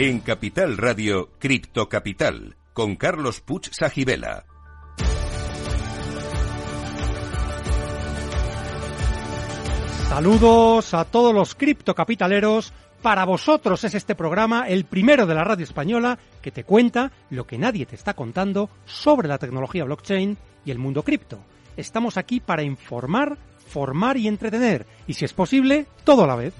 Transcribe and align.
En 0.00 0.20
Capital 0.20 0.76
Radio, 0.76 1.30
Cripto 1.40 1.88
Capital, 1.88 2.54
con 2.72 2.94
Carlos 2.94 3.40
Puch 3.40 3.72
Sajibela. 3.72 4.44
Saludos 10.08 10.94
a 10.94 11.04
todos 11.04 11.34
los 11.34 11.56
criptocapitaleros. 11.56 12.72
Para 13.02 13.24
vosotros 13.24 13.82
es 13.82 13.96
este 13.96 14.14
programa 14.14 14.68
el 14.68 14.84
primero 14.84 15.26
de 15.26 15.34
la 15.34 15.42
radio 15.42 15.64
española 15.64 16.16
que 16.42 16.52
te 16.52 16.62
cuenta 16.62 17.10
lo 17.30 17.48
que 17.48 17.58
nadie 17.58 17.84
te 17.84 17.96
está 17.96 18.14
contando 18.14 18.70
sobre 18.86 19.26
la 19.26 19.38
tecnología 19.38 19.82
blockchain 19.82 20.38
y 20.64 20.70
el 20.70 20.78
mundo 20.78 21.02
cripto. 21.02 21.40
Estamos 21.76 22.16
aquí 22.18 22.38
para 22.38 22.62
informar, 22.62 23.36
formar 23.66 24.16
y 24.16 24.28
entretener, 24.28 24.86
y 25.08 25.14
si 25.14 25.24
es 25.24 25.32
posible, 25.32 25.86
todo 26.04 26.22
a 26.22 26.28
la 26.28 26.36
vez. 26.36 26.54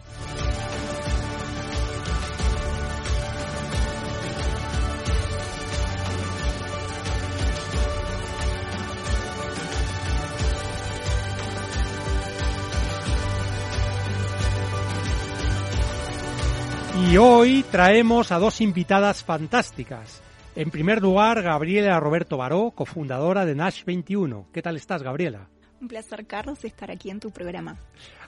Y 17.10 17.16
hoy 17.16 17.64
traemos 17.70 18.32
a 18.32 18.38
dos 18.38 18.60
invitadas 18.60 19.24
fantásticas. 19.24 20.20
En 20.54 20.70
primer 20.70 21.00
lugar, 21.00 21.40
Gabriela 21.40 21.98
Roberto 21.98 22.36
Baró, 22.36 22.70
cofundadora 22.72 23.46
de 23.46 23.54
Nash 23.54 23.82
21. 23.86 24.48
¿Qué 24.52 24.60
tal 24.60 24.76
estás, 24.76 25.02
Gabriela? 25.02 25.48
Un 25.80 25.88
placer, 25.88 26.26
Carlos, 26.26 26.62
estar 26.66 26.90
aquí 26.90 27.08
en 27.08 27.18
tu 27.18 27.30
programa. 27.30 27.78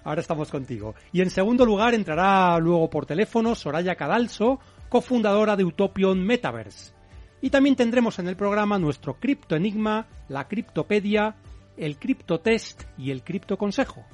Ahora 0.02 0.22
estamos 0.22 0.50
contigo. 0.50 0.94
Y 1.12 1.20
en 1.20 1.28
segundo 1.28 1.66
lugar 1.66 1.92
entrará 1.92 2.58
luego 2.58 2.88
por 2.88 3.04
teléfono 3.04 3.54
Soraya 3.54 3.96
Cadalso, 3.96 4.60
cofundadora 4.88 5.56
de 5.56 5.64
Utopion 5.66 6.24
Metaverse. 6.24 6.94
Y 7.42 7.50
también 7.50 7.76
tendremos 7.76 8.18
en 8.18 8.28
el 8.28 8.36
programa 8.36 8.78
nuestro 8.78 9.20
Cripto 9.20 9.56
Enigma, 9.56 10.06
la 10.30 10.48
Criptopedia, 10.48 11.36
el 11.76 11.98
Cripto 11.98 12.40
Test 12.40 12.84
y 12.96 13.10
el 13.10 13.24
Cripto 13.24 13.58
Consejo. 13.58 14.06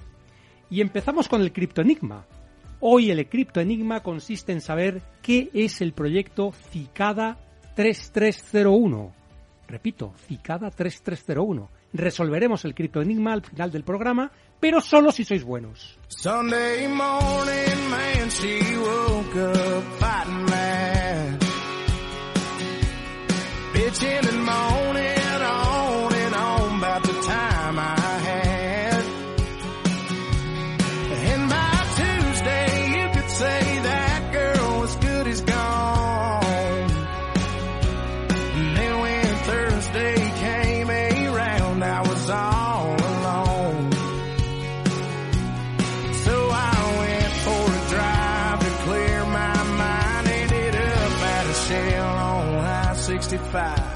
Y 0.71 0.81
empezamos 0.81 1.29
con 1.29 1.41
el 1.41 1.53
Cripto 1.53 1.83
Enigma. 1.83 2.27
Hoy 2.81 3.11
el 3.11 3.27
Cripto 3.29 3.61
Enigma 3.61 4.03
consiste 4.03 4.53
en 4.53 4.61
saber 4.61 5.03
qué 5.23 5.51
es 5.55 5.81
el 5.81 5.93
proyecto 5.93 6.53
Cicada 6.71 7.39
3301. 7.75 9.13
Repito, 9.67 10.13
Cicada 10.27 10.71
3301. 10.71 11.71
Resolveremos 11.95 12.65
el 12.65 12.75
Cripto 12.75 13.01
Enigma 13.01 13.33
al 13.33 13.43
final 13.43 13.71
del 13.71 13.85
programa, 13.85 14.31
pero 14.61 14.81
solo 14.81 15.11
si 15.11 15.25
sois 15.25 15.43
buenos. 15.43 15.99
by. 53.57 53.96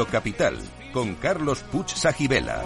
Cripto 0.00 0.12
Capital, 0.12 0.56
con 0.94 1.14
Carlos 1.16 1.62
Puch 1.64 1.92
Sajibela. 1.94 2.62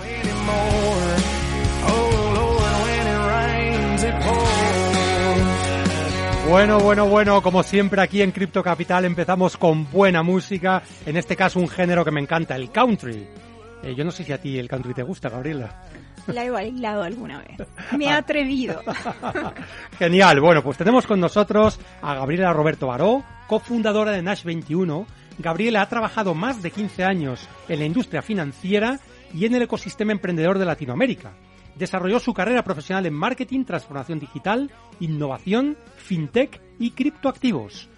Bueno, 6.49 6.79
bueno, 6.79 7.09
bueno, 7.09 7.43
como 7.43 7.65
siempre 7.65 8.03
aquí 8.03 8.23
en 8.23 8.31
Crypto 8.31 8.63
Capital 8.63 9.05
empezamos 9.05 9.57
con 9.57 9.91
buena 9.91 10.23
música, 10.23 10.85
en 11.05 11.17
este 11.17 11.35
caso 11.35 11.59
un 11.59 11.67
género 11.67 12.05
que 12.05 12.13
me 12.13 12.21
encanta, 12.21 12.55
el 12.55 12.71
country. 12.71 13.27
Eh, 13.83 13.95
yo 13.97 14.05
no 14.05 14.13
sé 14.13 14.23
si 14.23 14.33
a 14.33 14.41
ti 14.41 14.57
el 14.57 14.69
country 14.69 14.95
te 14.95 15.03
gusta, 15.03 15.29
Gabriela. 15.29 15.83
La 16.29 16.45
he 16.45 16.51
bailado 16.51 17.03
alguna 17.03 17.39
vez. 17.39 17.67
Me 17.99 18.05
he 18.05 18.11
atrevido. 18.11 18.81
Genial, 19.99 20.41
bueno, 20.41 20.63
pues 20.63 20.79
tenemos 20.79 21.05
con 21.05 21.19
nosotros 21.19 21.81
a 22.01 22.15
Gabriela 22.15 22.53
Roberto 22.53 22.87
Baró, 22.87 23.25
cofundadora 23.49 24.13
de 24.13 24.23
Nash 24.23 24.45
21. 24.45 25.05
Gabriela 25.39 25.83
ha 25.83 25.89
trabajado 25.89 26.35
más 26.35 26.63
de 26.63 26.71
15 26.71 27.05
años 27.05 27.49
en 27.69 27.81
la 27.81 27.85
industria 27.85 28.23
financiera 28.23 29.01
y 29.33 29.47
en 29.47 29.55
el 29.55 29.63
ecosistema 29.63 30.13
emprendedor 30.13 30.59
de 30.59 30.65
Latinoamérica. 30.65 31.33
Desarrolló 31.77 32.21
su 32.21 32.33
carrera 32.33 32.63
profesional 32.63 33.05
en 33.07 33.15
marketing, 33.15 33.65
transformación 33.65 34.21
digital, 34.21 34.71
innovación, 35.01 35.77
fintech 35.97 36.61
y 36.79 36.93
criptoactivos. 36.93 37.89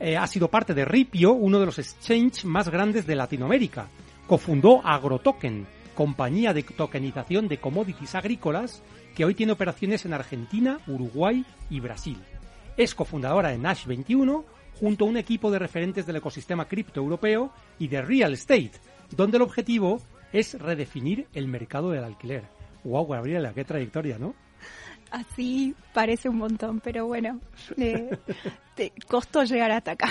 Eh, 0.00 0.16
ha 0.16 0.26
sido 0.26 0.48
parte 0.48 0.74
de 0.74 0.84
Ripio, 0.84 1.32
uno 1.32 1.60
de 1.60 1.66
los 1.66 1.78
exchanges 1.78 2.44
más 2.44 2.68
grandes 2.68 3.06
de 3.06 3.14
Latinoamérica. 3.14 3.86
Cofundó 4.26 4.84
AgroToken, 4.84 5.66
compañía 5.94 6.52
de 6.52 6.64
tokenización 6.64 7.46
de 7.46 7.58
commodities 7.58 8.14
agrícolas 8.14 8.82
que 9.14 9.24
hoy 9.24 9.34
tiene 9.34 9.52
operaciones 9.52 10.04
en 10.06 10.14
Argentina, 10.14 10.80
Uruguay 10.88 11.44
y 11.68 11.78
Brasil. 11.78 12.18
Es 12.76 12.94
cofundadora 12.94 13.50
de 13.50 13.58
Nash 13.58 13.86
21 13.86 14.44
junto 14.80 15.04
a 15.04 15.08
un 15.08 15.16
equipo 15.18 15.50
de 15.50 15.58
referentes 15.58 16.06
del 16.06 16.16
ecosistema 16.16 16.64
cripto 16.66 17.00
europeo 17.00 17.52
y 17.78 17.86
de 17.88 18.00
real 18.02 18.32
estate, 18.32 18.72
donde 19.14 19.36
el 19.36 19.42
objetivo 19.42 20.00
es 20.32 20.58
redefinir 20.58 21.26
el 21.34 21.46
mercado 21.46 21.90
del 21.90 22.02
alquiler. 22.04 22.44
Wow, 22.84 23.06
Gabriela, 23.06 23.52
qué 23.52 23.64
trayectoria, 23.64 24.18
¿no? 24.18 24.34
Así 25.10 25.74
parece 25.92 26.28
un 26.28 26.36
montón, 26.36 26.80
pero 26.80 27.06
bueno, 27.06 27.40
eh, 27.76 28.16
te 28.76 28.92
costó 29.08 29.42
llegar 29.42 29.72
hasta 29.72 29.92
acá. 29.92 30.08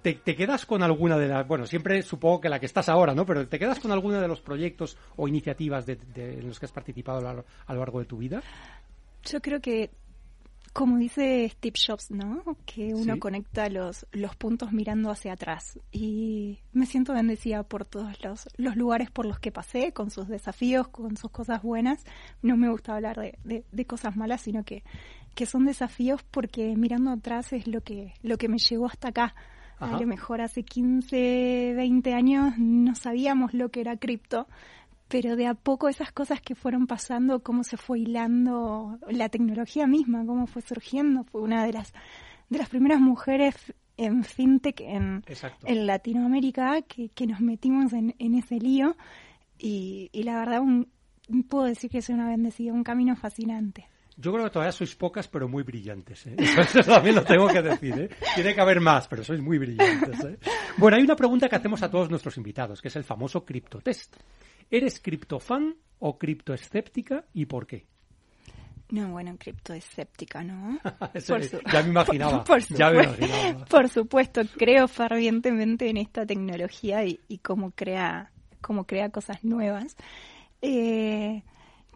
¿Te, 0.00 0.14
te 0.14 0.36
quedas 0.36 0.64
con 0.64 0.82
alguna 0.84 1.18
de 1.18 1.26
las, 1.26 1.46
bueno, 1.48 1.66
siempre 1.66 2.02
supongo 2.02 2.40
que 2.40 2.48
la 2.48 2.60
que 2.60 2.66
estás 2.66 2.88
ahora, 2.88 3.14
¿no? 3.16 3.26
Pero 3.26 3.48
¿te 3.48 3.58
quedas 3.58 3.80
con 3.80 3.90
alguna 3.90 4.20
de 4.20 4.28
los 4.28 4.40
proyectos 4.40 4.96
o 5.16 5.26
iniciativas 5.26 5.86
de, 5.86 5.96
de- 5.96 6.38
en 6.38 6.46
los 6.46 6.60
que 6.60 6.66
has 6.66 6.72
participado 6.72 7.26
a 7.28 7.32
lo, 7.34 7.44
a 7.66 7.72
lo 7.74 7.80
largo 7.80 7.98
de 7.98 8.04
tu 8.04 8.16
vida? 8.18 8.40
Yo 9.24 9.40
creo 9.40 9.60
que, 9.60 9.90
como 10.78 10.96
dice 10.98 11.48
Steve 11.50 11.74
Jobs, 11.86 12.10
¿no? 12.10 12.42
Que 12.64 12.94
uno 12.94 13.14
Sí. 13.14 13.18
conecta 13.20 13.68
los, 13.68 14.06
los 14.12 14.36
puntos 14.36 14.72
mirando 14.72 15.10
hacia 15.10 15.32
atrás. 15.32 15.78
Y 15.90 16.60
me 16.72 16.86
siento 16.86 17.12
bendecida 17.12 17.64
por 17.64 17.84
todos 17.84 18.22
los, 18.22 18.48
los 18.56 18.76
lugares 18.76 19.10
por 19.10 19.26
los 19.26 19.38
que 19.40 19.50
pasé, 19.52 19.92
con 19.92 20.10
sus 20.10 20.28
desafíos, 20.28 20.88
con 20.88 21.16
sus 21.16 21.30
cosas 21.30 21.62
buenas. 21.62 22.04
No 22.42 22.56
me 22.56 22.70
gusta 22.70 22.94
hablar 22.94 23.18
de, 23.18 23.38
de- 23.44 23.64
de 23.70 23.84
cosas 23.86 24.16
malas, 24.16 24.40
sino 24.42 24.62
que, 24.64 24.84
que 25.34 25.46
son 25.46 25.64
desafíos 25.64 26.22
porque 26.30 26.76
mirando 26.76 27.10
atrás 27.10 27.52
es 27.52 27.66
lo 27.66 27.80
que, 27.82 28.14
lo 28.22 28.38
que 28.38 28.48
me 28.48 28.58
llevó 28.58 28.86
hasta 28.86 29.08
acá. 29.08 29.34
Ajá. 29.80 29.96
A 29.96 30.00
lo 30.00 30.06
mejor 30.06 30.40
hace 30.40 30.62
15, 30.64 31.74
20 31.76 32.14
años 32.14 32.54
no 32.58 32.94
sabíamos 32.94 33.54
lo 33.54 33.70
que 33.70 33.80
era 33.80 33.96
cripto, 33.96 34.48
pero 35.08 35.36
de 35.36 35.46
a 35.46 35.54
poco 35.54 35.88
esas 35.88 36.12
cosas 36.12 36.40
que 36.40 36.54
fueron 36.54 36.86
pasando, 36.86 37.42
cómo 37.42 37.64
se 37.64 37.76
fue 37.76 38.00
hilando 38.00 38.98
la 39.08 39.28
tecnología 39.28 39.86
misma, 39.86 40.24
cómo 40.24 40.46
fue 40.46 40.62
surgiendo, 40.62 41.24
fue 41.24 41.40
una 41.40 41.64
de 41.64 41.72
las 41.72 41.92
de 42.50 42.58
las 42.58 42.68
primeras 42.68 43.00
mujeres 43.00 43.74
en 43.96 44.24
fintech 44.24 44.80
en, 44.80 45.24
en 45.64 45.86
Latinoamérica 45.86 46.82
que, 46.82 47.10
que 47.10 47.26
nos 47.26 47.40
metimos 47.40 47.92
en, 47.92 48.14
en 48.18 48.34
ese 48.34 48.58
lío 48.58 48.96
y, 49.58 50.08
y 50.12 50.22
la 50.22 50.38
verdad 50.38 50.60
un, 50.60 50.88
puedo 51.48 51.64
decir 51.64 51.90
que 51.90 51.98
es 51.98 52.08
una 52.08 52.28
bendecida, 52.28 52.72
un 52.72 52.84
camino 52.84 53.16
fascinante. 53.16 53.86
Yo 54.20 54.32
creo 54.32 54.44
que 54.46 54.50
todavía 54.50 54.72
sois 54.72 54.94
pocas, 54.96 55.28
pero 55.28 55.48
muy 55.48 55.62
brillantes. 55.62 56.26
¿eh? 56.26 56.34
Eso 56.58 56.80
también 56.82 57.14
lo 57.14 57.22
tengo 57.24 57.46
que 57.46 57.62
decir. 57.62 57.94
¿eh? 57.98 58.08
Tiene 58.34 58.52
que 58.54 58.60
haber 58.60 58.80
más, 58.80 59.06
pero 59.06 59.22
sois 59.22 59.40
muy 59.40 59.58
brillantes. 59.58 60.24
¿eh? 60.24 60.38
Bueno, 60.76 60.96
hay 60.96 61.04
una 61.04 61.14
pregunta 61.14 61.48
que 61.48 61.54
hacemos 61.56 61.82
a 61.82 61.90
todos 61.90 62.10
nuestros 62.10 62.36
invitados, 62.36 62.82
que 62.82 62.88
es 62.88 62.96
el 62.96 63.04
famoso 63.04 63.44
criptotest. 63.44 64.16
¿Eres 64.70 64.98
criptofan 65.00 65.76
o 66.00 66.18
criptoescéptica 66.18 67.24
y 67.32 67.46
por 67.46 67.66
qué? 67.66 67.86
No, 68.90 69.10
bueno, 69.12 69.36
criptoescéptica, 69.38 70.42
¿no? 70.42 70.80
Eso 71.14 71.34
Por 71.34 71.44
su- 71.44 71.60
ya 71.72 71.82
me 71.82 71.90
imaginaba. 71.90 72.42
Por 72.42 72.60
ya 72.60 72.90
me 72.90 73.04
supuesto. 73.04 73.24
imaginaba. 73.26 73.64
Por 73.66 73.88
supuesto, 73.88 74.40
creo 74.56 74.88
fervientemente 74.88 75.88
en 75.90 75.96
esta 75.98 76.26
tecnología 76.26 77.04
y, 77.04 77.20
y 77.28 77.38
cómo 77.38 77.70
crea, 77.70 78.32
cómo 78.62 78.84
crea 78.84 79.10
cosas 79.10 79.44
nuevas. 79.44 79.94
Eh, 80.62 81.42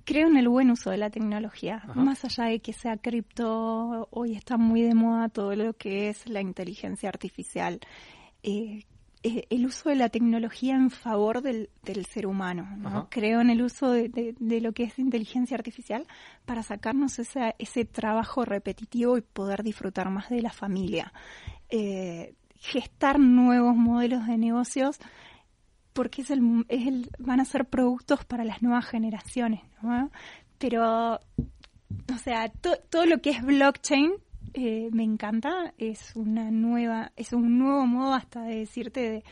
creo 0.04 0.28
en 0.28 0.36
el 0.36 0.48
buen 0.48 0.70
uso 0.70 0.90
de 0.90 0.96
la 0.98 1.10
tecnología, 1.10 1.76
Ajá. 1.84 1.94
más 1.94 2.24
allá 2.24 2.44
de 2.44 2.60
que 2.60 2.72
sea 2.72 2.96
cripto, 2.96 4.08
hoy 4.10 4.34
está 4.34 4.56
muy 4.56 4.82
de 4.82 4.94
moda 4.94 5.28
todo 5.28 5.54
lo 5.54 5.72
que 5.74 6.08
es 6.08 6.28
la 6.28 6.40
inteligencia 6.40 7.08
artificial. 7.08 7.80
Eh, 8.42 8.84
eh, 9.24 9.44
el 9.50 9.66
uso 9.66 9.88
de 9.88 9.94
la 9.94 10.08
tecnología 10.08 10.74
en 10.74 10.90
favor 10.90 11.42
del, 11.42 11.70
del 11.84 12.04
ser 12.06 12.26
humano. 12.26 12.68
¿no? 12.76 13.06
Creo 13.08 13.40
en 13.40 13.50
el 13.50 13.62
uso 13.62 13.92
de, 13.92 14.08
de- 14.08 14.34
de 14.40 14.60
lo 14.60 14.72
que 14.72 14.82
es 14.82 14.98
inteligencia 14.98 15.56
artificial 15.56 16.06
para 16.44 16.64
sacarnos 16.64 17.20
esa- 17.20 17.54
ese 17.60 17.84
trabajo 17.84 18.44
repetitivo 18.44 19.16
y 19.16 19.20
poder 19.20 19.62
disfrutar 19.62 20.10
más 20.10 20.28
de 20.28 20.42
la 20.42 20.50
familia. 20.50 21.12
Eh, 21.70 22.34
gestar 22.56 23.18
nuevos 23.20 23.76
modelos 23.76 24.26
de 24.26 24.38
negocios 24.38 24.98
porque 25.92 26.22
es 26.22 26.30
el, 26.30 26.64
es 26.68 26.86
el, 26.86 27.10
van 27.18 27.40
a 27.40 27.44
ser 27.44 27.66
productos 27.66 28.24
para 28.24 28.44
las 28.44 28.62
nuevas 28.62 28.86
generaciones. 28.86 29.60
¿no? 29.82 30.10
Pero, 30.58 31.14
o 31.14 32.18
sea, 32.22 32.48
to- 32.48 32.78
todo 32.90 33.06
lo 33.06 33.20
que 33.20 33.30
es 33.30 33.42
blockchain 33.42 34.12
eh, 34.54 34.88
me 34.92 35.04
encanta, 35.04 35.72
es 35.78 36.14
una 36.14 36.50
nueva, 36.50 37.12
es 37.16 37.32
un 37.32 37.58
nuevo 37.58 37.86
modo 37.86 38.14
hasta 38.14 38.42
de 38.42 38.56
decirte 38.56 39.00
de, 39.00 39.24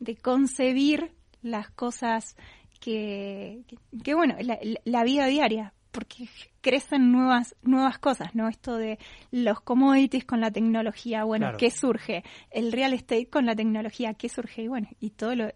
de 0.00 0.16
concebir 0.16 1.12
las 1.42 1.70
cosas 1.70 2.36
que, 2.80 3.62
que, 3.68 3.76
que, 4.02 4.14
bueno, 4.14 4.36
la, 4.84 5.04
vida 5.04 5.26
diaria, 5.26 5.72
porque 5.96 6.28
crecen 6.60 7.10
nuevas, 7.10 7.56
nuevas 7.62 7.98
cosas, 7.98 8.34
¿no? 8.34 8.48
Esto 8.48 8.76
de 8.76 8.98
los 9.30 9.62
commodities 9.62 10.26
con 10.26 10.42
la 10.42 10.50
tecnología, 10.50 11.24
bueno, 11.24 11.46
Claro. 11.46 11.58
¿qué 11.58 11.70
surge? 11.70 12.22
El 12.50 12.70
real 12.70 12.92
estate 12.92 13.30
con 13.30 13.46
la 13.46 13.56
tecnología, 13.56 14.12
¿qué 14.12 14.28
surge? 14.28 14.64
Y 14.64 14.68
bueno, 14.68 14.88
y 15.00 15.10
todo 15.10 15.34
lo, 15.34 15.48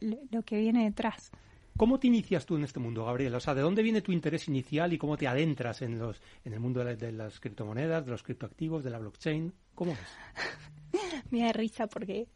que 0.47 0.57
viene 0.59 0.85
detrás. 0.85 1.31
¿Cómo 1.77 1.99
te 2.01 2.07
inicias 2.07 2.47
tú 2.47 2.57
en 2.57 2.65
este 2.65 2.81
mundo, 2.81 3.05
Gabriel? 3.05 3.35
O 3.35 3.41
sea, 3.41 3.55
¿de 3.55 3.61
dónde 3.61 3.83
viene 3.83 4.01
tu 4.01 4.13
interés 4.13 4.49
inicial 4.49 4.95
y 4.95 4.99
cómo 4.99 5.19
te 5.19 5.29
adentras 5.29 5.83
en 5.83 5.99
los 5.99 6.23
en 6.43 6.55
el 6.55 6.61
mundo 6.61 6.81
de, 6.81 6.87
la- 6.87 6.97
de 6.97 7.13
las 7.13 7.39
criptomonedas, 7.39 8.07
de 8.07 8.11
los 8.13 8.23
criptoactivos, 8.23 8.83
de 8.83 8.91
la 8.91 8.99
blockchain? 8.99 9.53
¿Cómo 9.75 9.93
es? 9.93 9.99
Me 11.31 11.43
da 11.43 11.53
risa 11.53 11.87
porque 11.87 12.29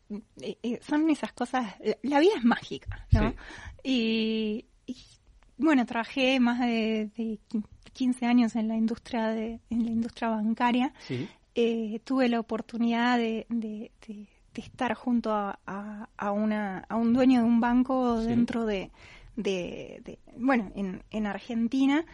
eh, 0.42 0.58
eh, 0.62 0.78
son 0.82 1.08
esas 1.08 1.32
cosas, 1.32 1.74
la, 2.02 2.20
vida 2.20 2.32
es 2.36 2.44
mágica, 2.44 3.06
¿no? 3.12 3.34
Y, 3.82 4.66
y, 4.86 4.96
bueno, 5.58 5.86
trabajé 5.86 6.38
más 6.40 6.60
de, 6.60 7.10
de 7.16 7.38
15 7.92 8.26
años 8.26 8.56
en 8.56 8.68
la 8.68 8.76
industria 8.76 9.28
de, 9.28 9.60
en 9.70 9.84
la 9.84 9.90
industria 9.90 10.28
bancaria. 10.30 10.92
Sí. 11.00 11.28
Eh, 11.54 12.00
tuve 12.04 12.28
la 12.28 12.40
oportunidad 12.40 13.16
de, 13.18 13.46
de- 13.48 13.90
estar 14.54 14.94
junto 14.94 15.32
a, 15.32 15.58
a- 15.66 16.08
a 16.16 16.30
una, 16.32 16.78
a 16.88 16.96
un 16.96 17.12
dueño 17.12 17.40
de 17.40 17.46
un 17.46 17.60
banco 17.60 18.20
Sí. 18.20 18.28
dentro 18.28 18.64
de, 18.66 18.90
bueno, 20.38 20.70
en, 20.74 21.02
en 21.10 21.26
Argentina. 21.26 22.04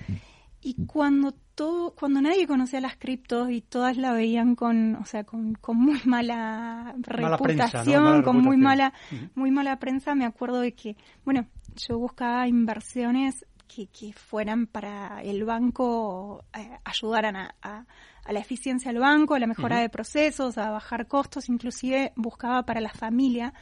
Y 0.62 0.74
cuando 0.86 1.32
todo, 1.54 1.94
cuando 1.94 2.20
nadie 2.20 2.46
conocía 2.46 2.80
las 2.82 2.96
criptos 2.96 3.50
y 3.50 3.62
todas 3.62 3.96
la 3.96 4.12
veían 4.12 4.54
con, 4.54 4.94
o 4.96 5.04
sea, 5.06 5.24
con, 5.24 5.54
con 5.54 5.78
muy 5.78 6.00
mala 6.04 6.94
Mala 6.96 7.02
prensa, 7.02 7.28
¿no? 7.28 7.36
reputación, 7.36 8.04
Mala 8.04 8.22
con 8.22 8.42
muy 8.42 8.56
mala, 8.58 8.92
muy 9.34 9.50
mala 9.50 9.78
prensa, 9.78 10.14
me 10.14 10.26
acuerdo 10.26 10.60
de 10.60 10.72
que, 10.72 10.96
bueno, 11.24 11.46
yo 11.76 11.98
buscaba 11.98 12.46
inversiones 12.48 13.44
que, 13.68 13.86
que 13.86 14.12
fueran 14.12 14.66
para 14.66 15.22
el 15.22 15.44
banco, 15.44 16.44
eh, 16.58 16.78
ayudaran 16.84 17.36
a, 17.36 17.54
a- 17.62 17.86
a 18.24 18.32
la 18.32 18.40
eficiencia 18.40 18.92
del 18.92 19.00
banco, 19.00 19.34
a 19.34 19.38
la 19.38 19.46
mejora 19.46 19.78
de 19.80 19.88
procesos, 19.88 20.58
a 20.58 20.70
bajar 20.70 21.06
costos, 21.08 21.48
inclusive 21.48 22.12
buscaba 22.16 22.64
para 22.64 22.80
la 22.80 22.90
familia 22.90 23.54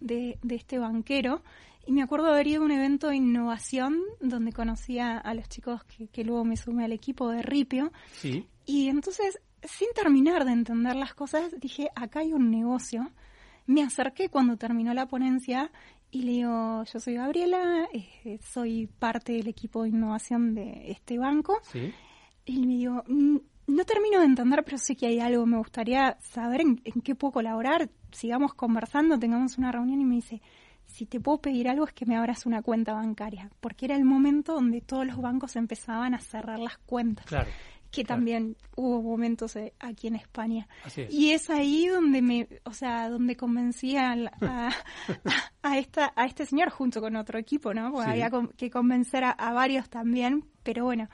de, 0.00 0.38
de 0.42 0.54
este 0.54 0.78
banquero. 0.78 1.42
Y 1.86 1.92
me 1.92 2.02
acuerdo 2.02 2.28
haber 2.28 2.46
ido 2.46 2.62
a 2.62 2.64
un 2.64 2.70
evento 2.70 3.08
de 3.08 3.16
innovación 3.16 3.98
donde 4.20 4.52
conocía 4.52 5.18
a 5.18 5.34
los 5.34 5.48
chicos 5.48 5.82
que, 5.84 6.08
que 6.08 6.24
luego 6.24 6.44
me 6.44 6.56
sumé 6.56 6.84
al 6.84 6.92
equipo 6.92 7.28
de 7.30 7.42
Ripio. 7.42 7.92
Sí. 8.12 8.46
Y 8.64 8.88
entonces, 8.88 9.40
sin 9.62 9.88
terminar 9.94 10.44
de 10.44 10.52
entender 10.52 10.94
las 10.96 11.12
cosas, 11.14 11.52
dije, 11.60 11.90
acá 11.94 12.20
hay 12.20 12.32
un 12.32 12.50
negocio. 12.50 13.10
Me 13.66 13.82
acerqué 13.82 14.28
cuando 14.28 14.56
terminó 14.56 14.94
la 14.94 15.06
ponencia 15.06 15.70
y 16.14 16.22
le 16.22 16.32
digo, 16.32 16.84
yo 16.84 17.00
soy 17.00 17.14
Gabriela, 17.14 17.88
eh, 17.92 18.38
soy 18.42 18.86
parte 18.86 19.32
del 19.32 19.48
equipo 19.48 19.82
de 19.82 19.88
innovación 19.88 20.54
de 20.54 20.90
este 20.92 21.18
banco. 21.18 21.58
Sí. 21.62 21.92
Y 22.46 22.56
le 22.64 22.74
digo, 22.76 23.02
"Mm, 23.08 23.38
no 23.66 23.84
termino 23.84 24.20
de 24.20 24.26
entender, 24.26 24.62
pero 24.64 24.78
sé 24.78 24.94
que 24.94 25.06
hay 25.06 25.18
algo, 25.20 25.44
me 25.46 25.56
gustaría 25.56 26.16
saber 26.20 26.60
en, 26.60 26.80
en 26.84 27.00
qué 27.00 27.14
puedo 27.14 27.32
colaborar, 27.32 27.88
sigamos 28.12 28.54
conversando, 28.54 29.18
tengamos 29.18 29.58
una 29.58 29.72
reunión 29.72 30.00
y 30.00 30.04
me 30.04 30.14
dice, 30.16 30.40
si 30.86 31.06
te 31.06 31.18
puedo 31.18 31.38
pedir 31.38 31.68
algo 31.68 31.86
es 31.86 31.92
que 31.92 32.06
me 32.06 32.16
abras 32.16 32.46
una 32.46 32.62
cuenta 32.62 32.92
bancaria, 32.92 33.50
porque 33.60 33.86
era 33.86 33.96
el 33.96 34.04
momento 34.04 34.54
donde 34.54 34.80
todos 34.82 35.06
los 35.06 35.16
bancos 35.20 35.56
empezaban 35.56 36.14
a 36.14 36.20
cerrar 36.20 36.58
las 36.58 36.78
cuentas 36.78 37.26
Claro. 37.26 37.50
Que 37.94 38.04
Claro. 38.04 38.18
también 38.18 38.56
hubo 38.76 39.02
momentos 39.02 39.56
eh, 39.56 39.72
aquí 39.80 40.06
en 40.08 40.16
España. 40.16 40.66
Así 40.84 41.02
es. 41.02 41.12
Y 41.14 41.30
es 41.32 41.48
ahí 41.50 41.86
donde 41.88 42.20
me, 42.22 42.48
o 42.64 42.72
sea, 42.72 43.08
donde 43.08 43.36
convencí 43.36 43.96
a, 43.96 44.12
a, 44.42 44.70
a 45.62 45.78
esta, 45.78 46.12
a 46.16 46.26
este 46.26 46.46
señor 46.46 46.70
junto 46.70 47.00
con 47.00 47.16
otro 47.16 47.38
equipo, 47.38 47.72
¿no? 47.74 47.90
Porque 47.92 48.06
Sí. 48.06 48.10
había 48.22 48.30
que 48.56 48.70
convencer 48.70 49.24
a, 49.24 49.30
a 49.30 49.52
varios 49.52 49.88
también, 49.88 50.44
pero 50.62 50.84
bueno, 50.84 51.08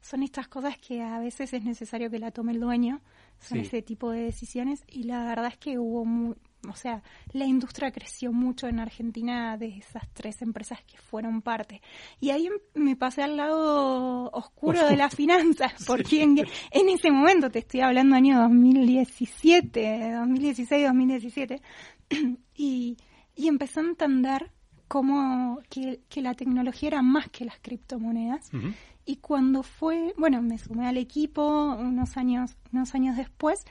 son 0.00 0.22
estas 0.22 0.46
cosas 0.48 0.78
que 0.78 1.02
a 1.02 1.18
veces 1.18 1.52
es 1.52 1.64
necesario 1.64 2.10
que 2.10 2.18
la 2.18 2.30
tome 2.30 2.52
el 2.52 2.60
dueño, 2.60 3.00
son 3.40 3.58
Sí. 3.60 3.66
ese 3.66 3.82
tipo 3.82 4.10
de 4.10 4.20
decisiones 4.22 4.84
y 4.88 5.04
la 5.04 5.24
verdad 5.24 5.48
es 5.48 5.58
que 5.58 5.78
hubo 5.78 6.04
muy, 6.04 6.36
o 6.70 6.76
sea, 6.76 7.02
la 7.32 7.44
industria 7.44 7.90
creció 7.90 8.32
mucho 8.32 8.68
en 8.68 8.80
Argentina 8.80 9.56
de 9.56 9.78
esas 9.78 10.08
tres 10.12 10.42
empresas 10.42 10.82
que 10.82 10.98
fueron 10.98 11.42
parte. 11.42 11.80
Y 12.20 12.30
ahí 12.30 12.46
em- 12.46 12.60
me 12.74 12.96
pasé 12.96 13.22
al 13.22 13.36
lado 13.36 14.30
oscuro 14.30 14.86
de 14.86 14.96
las 14.96 15.14
finanzas, 15.14 15.72
porque 15.86 16.22
en, 16.22 16.38
en 16.38 16.88
ese 16.88 17.10
momento, 17.10 17.50
te 17.50 17.60
estoy 17.60 17.80
hablando 17.80 18.16
año 18.16 18.38
2017, 18.40 20.12
2016, 20.12 20.86
2017, 20.86 21.62
y, 22.54 22.96
y 23.34 23.48
empecé 23.48 23.80
a 23.80 23.84
entender 23.84 24.50
cómo 24.88 25.60
que, 25.68 26.00
que 26.08 26.22
la 26.22 26.34
tecnología 26.34 26.88
era 26.88 27.02
más 27.02 27.28
que 27.28 27.44
las 27.44 27.58
criptomonedas. 27.60 28.50
Y 29.04 29.16
cuando 29.16 29.62
fue, 29.62 30.14
bueno, 30.16 30.42
me 30.42 30.58
sumé 30.58 30.88
al 30.88 30.96
equipo 30.96 31.76
unos 31.78 32.16
años, 32.16 32.56
unos 32.72 32.94
años 32.94 33.16
después, 33.16 33.64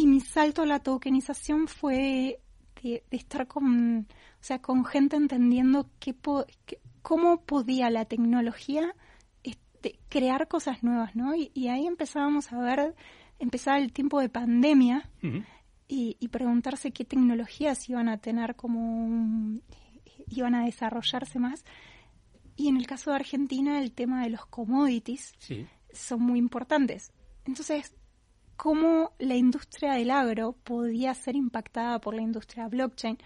y 0.00 0.06
mi 0.06 0.20
salto 0.20 0.62
a 0.62 0.66
la 0.66 0.78
tokenización 0.80 1.66
fue 1.66 2.38
de, 2.82 3.02
de 3.10 3.16
estar 3.16 3.46
con, 3.46 4.06
o 4.40 4.42
sea, 4.48 4.60
con 4.60 4.84
gente 4.84 5.16
entendiendo 5.16 5.90
qué 5.98 6.14
po- 6.14 6.46
cómo 7.02 7.40
podía 7.42 7.90
la 7.90 8.04
tecnología 8.04 8.94
este, 9.42 9.98
crear 10.08 10.46
cosas 10.48 10.82
nuevas, 10.82 11.16
¿no? 11.16 11.34
Y, 11.34 11.50
y 11.54 11.68
ahí 11.68 11.86
empezábamos 11.86 12.52
a 12.52 12.58
ver, 12.60 12.94
empezaba 13.38 13.78
el 13.78 13.92
tiempo 13.92 14.20
de 14.20 14.28
pandemia 14.28 15.10
y, 15.88 16.16
y 16.20 16.28
preguntarse 16.28 16.92
qué 16.92 17.04
tecnologías 17.04 17.88
iban 17.88 18.08
a 18.08 18.18
tener 18.18 18.54
como 18.56 18.80
un- 19.04 19.62
iban 20.28 20.54
a 20.54 20.64
desarrollarse 20.64 21.38
más. 21.38 21.64
Y 22.56 22.68
en 22.68 22.76
el 22.76 22.86
caso 22.86 23.10
de 23.10 23.16
Argentina, 23.16 23.80
el 23.80 23.92
tema 23.92 24.22
de 24.22 24.30
los 24.30 24.44
commodities 24.46 25.32
Sí. 25.38 25.66
son 25.92 26.20
muy 26.22 26.38
importantes. 26.38 27.12
Entonces, 27.46 27.94
¿cómo 28.58 29.12
la 29.18 29.36
industria 29.36 29.92
del 29.92 30.10
agro 30.10 30.52
podía 30.64 31.14
ser 31.14 31.36
impactada 31.36 32.00
por 32.00 32.14
la 32.14 32.22
industria 32.22 32.68
blockchain? 32.68 33.16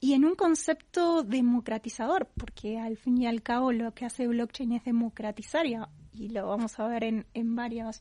Y 0.00 0.14
en 0.14 0.24
un 0.24 0.36
concepto 0.36 1.24
democratizador, 1.24 2.28
porque 2.38 2.78
al 2.78 2.96
fin 2.96 3.18
y 3.18 3.26
al 3.26 3.42
cabo 3.42 3.72
lo 3.72 3.92
que 3.92 4.06
hace 4.06 4.28
blockchain 4.28 4.72
es 4.72 4.84
democratizar 4.84 5.66
y, 5.66 6.28
lo 6.28 6.46
vamos 6.46 6.78
a 6.78 6.86
ver 6.86 7.04
en, 7.04 7.26
en 7.34 7.54
varios 7.56 8.00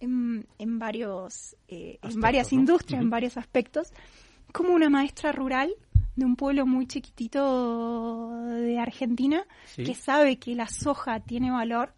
en, 0.00 0.46
en 0.58 0.78
varios 0.78 1.56
eh, 1.68 1.98
en 2.02 2.20
varias 2.20 2.52
¿no? 2.52 2.60
industrias, 2.60 3.02
en 3.02 3.10
varios 3.10 3.36
aspectos, 3.36 3.92
como 4.52 4.72
una 4.72 4.88
maestra 4.88 5.30
rural 5.30 5.74
de 6.16 6.24
un 6.24 6.36
pueblo 6.36 6.64
muy 6.64 6.86
chiquitito 6.86 8.30
de 8.46 8.78
Argentina 8.78 9.44
Sí. 9.66 9.84
que 9.84 9.94
sabe 9.94 10.38
que 10.38 10.54
la 10.54 10.68
soja 10.68 11.20
tiene 11.20 11.50
valor, 11.50 11.92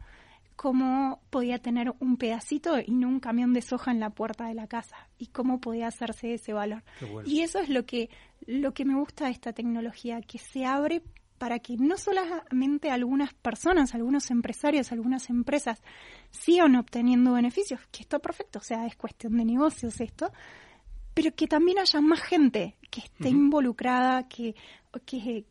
cómo 0.57 1.21
podía 1.31 1.59
tener 1.59 1.93
un 2.01 2.17
pedacito 2.17 2.79
y 2.85 2.91
no 2.91 3.09
un 3.09 3.21
camión 3.21 3.53
de 3.53 3.63
soja 3.63 3.91
en 3.91 4.01
la 4.01 4.11
puerta 4.11 4.47
de 4.47 4.55
la 4.55 4.67
casa 4.67 5.09
y 5.19 5.27
cómo 5.27 5.61
podía 5.61 5.87
hacerse 5.87 6.35
ese 6.35 6.53
valor. 6.53 6.83
Bueno. 7.01 7.29
Y 7.29 7.43
eso 7.43 7.59
es 7.61 7.69
lo 7.69 7.87
que 7.87 8.11
lo 8.47 8.73
que 8.73 8.85
me 8.85 8.95
gusta 8.95 9.27
de 9.27 9.33
esta 9.33 9.53
tecnología, 9.53 10.21
que 10.23 10.39
se 10.39 10.65
abre 10.65 11.03
para 11.39 11.59
que 11.59 11.77
no 11.77 11.97
solamente 11.99 12.91
algunas 12.91 13.35
personas, 13.35 13.95
algunos 13.95 14.31
empresarios, 14.31 14.93
algunas 14.93 15.29
empresas 15.29 15.83
sigan 16.31 16.77
obteniendo 16.77 17.35
beneficios, 17.35 17.81
que 17.91 18.03
está 18.03 18.19
perfecto, 18.19 18.59
o 18.59 18.63
sea, 18.63 18.87
es 18.87 18.97
cuestión 18.97 19.37
de 19.37 19.45
negocios 19.45 20.01
esto, 20.01 20.33
pero 21.13 21.35
que 21.35 21.47
también 21.47 21.79
haya 21.79 22.01
más 22.01 22.21
gente 22.21 22.77
que 22.91 23.01
esté 23.01 23.29
involucrada, 23.29 24.29
que, 24.29 24.55
que, 25.01 25.45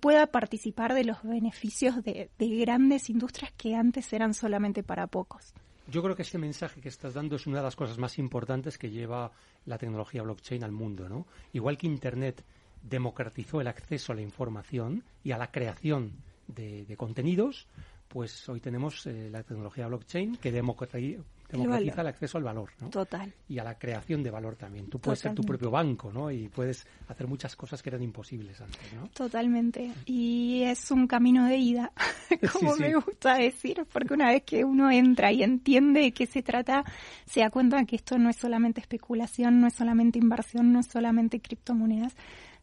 pueda 0.00 0.26
participar 0.26 0.94
de 0.94 1.04
los 1.04 1.22
beneficios 1.22 2.02
de, 2.02 2.30
de 2.38 2.48
grandes 2.58 3.10
industrias 3.10 3.52
que 3.56 3.74
antes 3.74 4.12
eran 4.12 4.34
solamente 4.34 4.82
para 4.82 5.06
pocos. 5.06 5.54
Yo 5.88 6.02
creo 6.02 6.16
que 6.16 6.22
este 6.22 6.38
mensaje 6.38 6.80
que 6.80 6.88
estás 6.88 7.14
dando 7.14 7.36
es 7.36 7.46
una 7.46 7.58
de 7.58 7.62
las 7.62 7.76
cosas 7.76 7.98
más 7.98 8.18
importantes 8.18 8.76
que 8.76 8.90
lleva 8.90 9.30
la 9.66 9.78
tecnología 9.78 10.22
blockchain 10.22 10.64
al 10.64 10.72
mundo, 10.72 11.08
¿no? 11.08 11.26
Igual 11.52 11.78
que 11.78 11.86
Internet 11.86 12.44
democratizó 12.82 13.60
el 13.60 13.68
acceso 13.68 14.12
a 14.12 14.16
la 14.16 14.22
información 14.22 15.04
y 15.22 15.30
a 15.32 15.38
la 15.38 15.50
creación 15.50 16.12
de, 16.48 16.84
de 16.86 16.96
contenidos, 16.96 17.68
pues 18.08 18.48
hoy 18.48 18.60
tenemos 18.60 19.06
eh, 19.06 19.28
la 19.30 19.42
tecnología 19.42 19.86
blockchain 19.86 20.36
que 20.36 20.52
democratiza, 20.52 21.22
democratiza 21.48 22.00
el, 22.00 22.06
acceso 22.08 22.38
al 22.38 22.44
valor, 22.44 22.70
¿no? 22.80 22.90
Total. 22.90 23.32
Y 23.48 23.58
a 23.58 23.64
la 23.64 23.78
creación 23.78 24.22
de 24.22 24.30
valor 24.30 24.56
también. 24.56 24.88
Tú 24.88 24.98
puedes 24.98 25.20
ser 25.20 25.34
tu 25.34 25.42
propio 25.42 25.70
banco, 25.70 26.12
¿no? 26.12 26.30
Y 26.30 26.48
puedes 26.48 26.86
hacer 27.08 27.26
muchas 27.26 27.56
cosas 27.56 27.82
que 27.82 27.90
eran 27.90 28.02
imposibles 28.02 28.60
antes, 28.60 28.92
¿no? 28.94 29.08
Totalmente. 29.08 29.92
Y 30.06 30.62
es 30.62 30.90
un 30.90 31.06
camino 31.06 31.46
de 31.46 31.56
ida, 31.56 31.92
como 32.52 32.72
Sí, 32.74 32.76
sí. 32.76 32.82
me 32.82 32.94
gusta 32.94 33.36
decir, 33.36 33.86
porque 33.92 34.14
una 34.14 34.28
vez 34.28 34.42
que 34.44 34.64
uno 34.64 34.90
entra 34.90 35.32
y 35.32 35.42
entiende 35.42 36.00
de 36.00 36.12
qué 36.12 36.26
se 36.26 36.42
trata, 36.42 36.84
se 37.26 37.40
da 37.40 37.50
cuenta 37.50 37.84
que 37.84 37.96
esto 37.96 38.18
no 38.18 38.30
es 38.30 38.36
solamente 38.36 38.80
especulación, 38.80 39.60
no 39.60 39.66
es 39.66 39.74
solamente 39.74 40.18
inversión, 40.18 40.72
no 40.72 40.80
es 40.80 40.86
solamente 40.86 41.40
criptomonedas, 41.40 42.14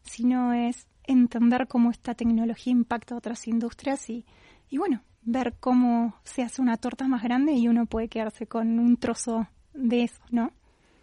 sino 0.02 0.52
es 0.52 0.86
entender 1.06 1.66
cómo 1.68 1.90
esta 1.90 2.14
tecnología 2.14 2.72
impacta 2.72 3.14
a 3.14 3.18
otras 3.18 3.46
industrias 3.46 4.08
y, 4.08 4.24
y 4.70 4.78
bueno, 4.78 5.02
ver 5.24 5.54
cómo 5.60 6.14
se 6.24 6.42
hace 6.42 6.62
una 6.62 6.76
torta 6.76 7.08
más 7.08 7.22
grande 7.22 7.52
y 7.52 7.68
uno 7.68 7.86
puede 7.86 8.08
quedarse 8.08 8.46
con 8.46 8.78
un 8.78 8.96
trozo 8.96 9.48
de 9.72 10.04
eso, 10.04 10.22
¿no? 10.30 10.52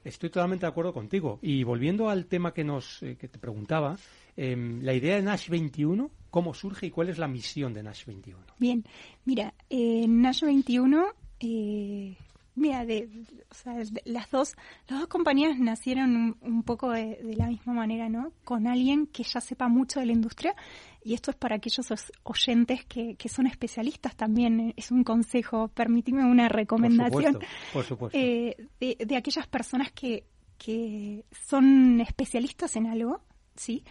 Estoy 0.04 0.30
totalmente 0.30 0.66
de 0.66 0.70
acuerdo 0.70 0.94
contigo. 0.94 1.40
Y 1.42 1.63
volviendo 1.63 2.10
al 2.10 2.25
tema 2.25 2.54
que 2.54 2.63
nos 2.63 3.04
eh, 3.04 3.18
que 3.18 3.28
te 3.28 3.38
preguntaba, 3.38 3.98
em, 4.36 4.82
la 4.82 4.94
idea 4.94 5.16
de 5.16 5.22
Nash 5.22 5.50
21, 5.50 6.10
¿cómo 6.32 6.54
surge 6.54 6.88
y 6.88 6.92
cuál 6.92 7.10
es 7.10 7.18
la 7.18 7.28
misión 7.28 7.74
de 7.74 7.84
Nash 7.84 8.06
21? 8.06 8.44
Bien, 8.58 8.84
mira, 9.25 9.54
eh, 9.70 10.08
Nash 10.08 10.42
21, 10.42 11.06
eh, 11.40 12.16
mira, 12.55 12.86
de, 12.86 13.10
o 13.50 13.53
sea, 13.53 13.74
de- 13.74 14.01
las 14.05 14.29
dos, 14.31 14.55
las 14.88 15.00
dos 15.00 15.08
compañías 15.08 15.58
nacieron 15.60 16.15
un, 16.15 16.38
un 16.41 16.63
poco 16.63 16.91
de, 16.91 17.17
de 17.24 17.36
la 17.36 17.48
misma 17.48 17.74
manera, 17.74 18.10
¿no? 18.10 18.31
Con 18.43 18.67
alguien 18.67 19.08
que 19.08 19.24
ya 19.24 19.39
sepa 19.41 19.67
mucho 19.67 20.00
de 20.00 20.05
la 20.08 20.12
industria 20.13 20.55
y 21.03 21.13
esto 21.13 21.31
es 21.31 21.38
para 21.38 21.55
aquellos 21.55 21.89
os- 21.91 22.12
oyentes 22.24 22.86
que, 22.86 23.15
que 23.15 23.29
son 23.29 23.48
especialistas 23.48 24.15
también. 24.15 24.60
eh, 24.60 24.74
Es 24.77 24.91
un 24.91 25.03
consejo, 25.03 25.70
permíteme 25.70 26.24
una 26.25 26.50
recomendación. 26.50 27.12
Por 27.12 27.24
supuesto. 27.34 27.48
Por 27.74 27.84
supuesto. 27.86 28.17
Eh, 28.17 28.55
de, 28.79 28.98
de 29.05 29.15
aquellas 29.15 29.48
personas 29.48 29.91
que, 29.91 30.25
que 30.58 31.25
son 31.48 32.01
especialistas 32.01 32.75
en 32.75 32.88
algo, 32.88 33.22
¿sí? 33.55 33.84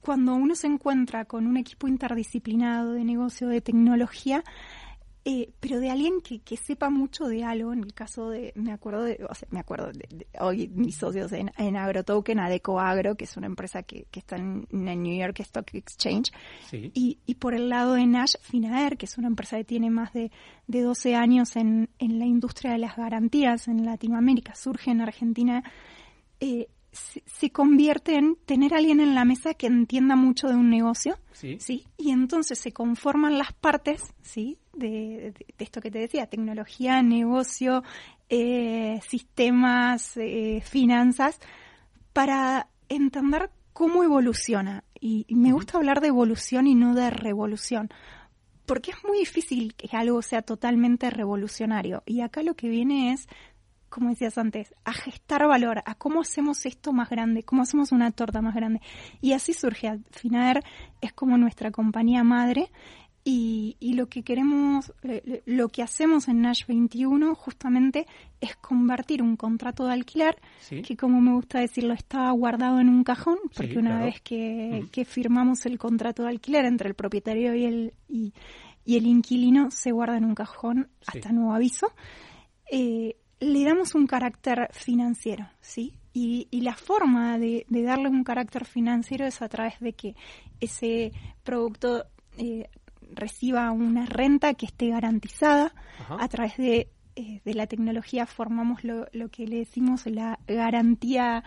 Cuando 0.00 0.34
uno 0.36 0.54
se 0.54 0.68
encuentra 0.68 1.24
con 1.24 1.48
un 1.48 1.56
equipo 1.56 1.88
interdisciplinado 1.88 2.92
de 2.92 3.02
negocio, 3.02 3.48
de 3.48 3.60
tecnología, 3.60 4.44
eh, 5.28 5.50
pero 5.58 5.80
de 5.80 5.90
alguien 5.90 6.20
que, 6.20 6.38
que 6.38 6.56
sepa 6.56 6.88
mucho 6.88 7.26
de 7.26 7.42
algo, 7.42 7.72
en 7.72 7.80
el 7.82 7.92
caso 7.94 8.30
de, 8.30 8.52
me 8.54 8.70
acuerdo 8.70 9.02
de, 9.02 9.18
o 9.28 9.34
sea, 9.34 9.48
me 9.50 9.58
acuerdo 9.58 9.88
de, 9.92 10.06
de- 10.08 10.26
hoy 10.38 10.68
mis 10.68 10.94
socios 10.96 11.32
en, 11.32 11.50
en 11.58 11.76
AgroToken, 11.76 12.38
Adeco 12.38 12.78
Agro, 12.78 13.16
que 13.16 13.24
es 13.24 13.36
una 13.36 13.46
empresa 13.48 13.82
que, 13.82 14.06
que 14.12 14.20
está 14.20 14.36
en, 14.36 14.68
en 14.70 14.86
el 14.86 15.02
New 15.02 15.18
York 15.18 15.40
Stock 15.40 15.74
Exchange, 15.74 16.30
sí. 16.70 16.92
y, 16.94 17.18
y 17.26 17.34
por 17.34 17.54
el 17.54 17.68
lado 17.68 17.94
de 17.94 18.06
Nash, 18.06 18.34
Finaer, 18.40 18.96
que 18.96 19.06
es 19.06 19.18
una 19.18 19.26
empresa 19.26 19.56
que 19.56 19.64
tiene 19.64 19.90
más 19.90 20.12
de, 20.12 20.30
de 20.68 20.80
12 20.82 21.16
años 21.16 21.56
en, 21.56 21.88
en 21.98 22.18
la 22.20 22.24
industria 22.26 22.70
de 22.70 22.78
las 22.78 22.96
garantías 22.96 23.66
en 23.66 23.84
Latinoamérica, 23.84 24.54
surge 24.54 24.92
en 24.92 25.00
Argentina, 25.00 25.64
eh, 26.38 26.68
se, 26.92 27.22
se 27.26 27.50
convierte 27.50 28.14
en 28.16 28.36
tener 28.46 28.72
a 28.72 28.78
alguien 28.78 29.00
en 29.00 29.14
la 29.14 29.24
mesa 29.24 29.54
que 29.54 29.66
entienda 29.66 30.16
mucho 30.16 30.46
de 30.48 30.54
un 30.54 30.70
negocio, 30.70 31.18
Sí. 31.32 31.58
¿sí? 31.60 31.84
Y 31.98 32.12
entonces 32.12 32.58
se 32.58 32.72
conforman 32.72 33.36
las 33.36 33.52
partes, 33.52 34.02
¿sí? 34.22 34.56
De, 34.76 35.32
de- 35.36 35.46
de 35.58 35.64
esto 35.64 35.80
que 35.80 35.90
te 35.90 35.98
decía, 35.98 36.26
tecnología, 36.26 37.02
negocio, 37.02 37.82
eh, 38.28 39.00
sistemas, 39.08 40.16
eh, 40.16 40.60
finanzas, 40.64 41.40
para 42.12 42.68
entender 42.88 43.50
cómo 43.72 44.02
evoluciona. 44.04 44.84
Y, 45.00 45.24
y 45.28 45.34
me 45.34 45.52
gusta 45.52 45.78
hablar 45.78 46.00
de 46.00 46.08
evolución 46.08 46.66
y 46.66 46.74
no 46.74 46.94
de 46.94 47.10
revolución, 47.10 47.90
porque 48.64 48.90
es 48.90 48.96
muy 49.06 49.18
difícil 49.18 49.74
que 49.74 49.94
algo 49.96 50.22
sea 50.22 50.42
totalmente 50.42 51.10
revolucionario. 51.10 52.02
Y 52.06 52.20
acá 52.22 52.42
lo 52.42 52.54
que 52.54 52.68
viene 52.68 53.12
es, 53.12 53.28
como 53.88 54.10
decías 54.10 54.38
antes, 54.38 54.74
a 54.84 54.92
gestar 54.92 55.46
valor, 55.46 55.82
a 55.86 55.94
cómo 55.94 56.22
hacemos 56.22 56.66
esto 56.66 56.92
más 56.92 57.08
grande, 57.08 57.44
cómo 57.44 57.62
hacemos 57.62 57.92
una 57.92 58.10
torta 58.10 58.40
más 58.42 58.54
grande. 58.54 58.80
Y 59.20 59.32
así 59.34 59.52
surge. 59.52 59.98
Final 60.10 60.62
es 61.00 61.12
como 61.12 61.38
nuestra 61.38 61.70
compañía 61.70 62.24
madre. 62.24 62.70
Y, 63.28 63.76
y 63.80 63.94
lo 63.94 64.06
que 64.08 64.22
queremos, 64.22 64.92
lo 65.46 65.68
que 65.68 65.82
hacemos 65.82 66.28
en 66.28 66.42
Nash 66.42 66.64
21 66.68 67.34
justamente 67.34 68.06
es 68.40 68.54
convertir 68.54 69.20
un 69.20 69.34
contrato 69.36 69.84
de 69.84 69.94
alquiler 69.94 70.36
Sí. 70.60 70.80
que 70.82 70.96
como 70.96 71.20
me 71.20 71.32
gusta 71.32 71.58
decirlo 71.58 71.92
estaba 71.92 72.30
guardado 72.30 72.78
en 72.78 72.88
un 72.88 73.02
cajón 73.02 73.38
porque 73.52 73.72
Sí, 73.72 73.78
una 73.78 73.96
claro. 73.96 74.04
vez 74.06 74.20
que, 74.20 75.04
firmamos 75.04 75.66
el 75.66 75.76
contrato 75.76 76.22
de 76.22 76.28
alquiler 76.28 76.66
entre 76.66 76.88
el 76.88 76.94
propietario 76.94 77.52
y 77.56 77.64
el 77.64 77.94
y, 78.08 78.32
y 78.84 78.96
el 78.96 79.06
inquilino 79.06 79.72
se 79.72 79.90
guarda 79.90 80.16
en 80.18 80.24
un 80.24 80.36
cajón 80.36 80.88
Sí. 81.00 81.18
hasta 81.18 81.32
nuevo 81.32 81.52
aviso 81.52 81.88
eh, 82.70 83.16
le 83.40 83.64
damos 83.64 83.96
un 83.96 84.06
carácter 84.06 84.68
financiero 84.72 85.48
sí 85.60 85.94
y, 86.12 86.46
y 86.52 86.60
la 86.60 86.76
forma 86.76 87.38
de, 87.40 87.66
de 87.68 87.82
darle 87.82 88.08
un 88.08 88.22
carácter 88.22 88.64
financiero 88.66 89.26
es 89.26 89.42
a 89.42 89.48
través 89.48 89.80
de 89.80 89.94
que 89.94 90.14
ese 90.60 91.10
producto 91.42 92.04
eh, 92.38 92.68
reciba 93.12 93.70
una 93.72 94.06
renta 94.06 94.54
que 94.54 94.66
esté 94.66 94.88
garantizada 94.90 95.72
Ajá. 96.00 96.16
a 96.20 96.28
través 96.28 96.56
de, 96.56 96.88
eh, 97.16 97.40
de 97.44 97.54
la 97.54 97.66
tecnología 97.66 98.26
formamos 98.26 98.84
lo, 98.84 99.06
lo 99.12 99.28
que 99.28 99.46
le 99.46 99.56
decimos 99.58 100.06
la 100.06 100.38
garantía 100.46 101.42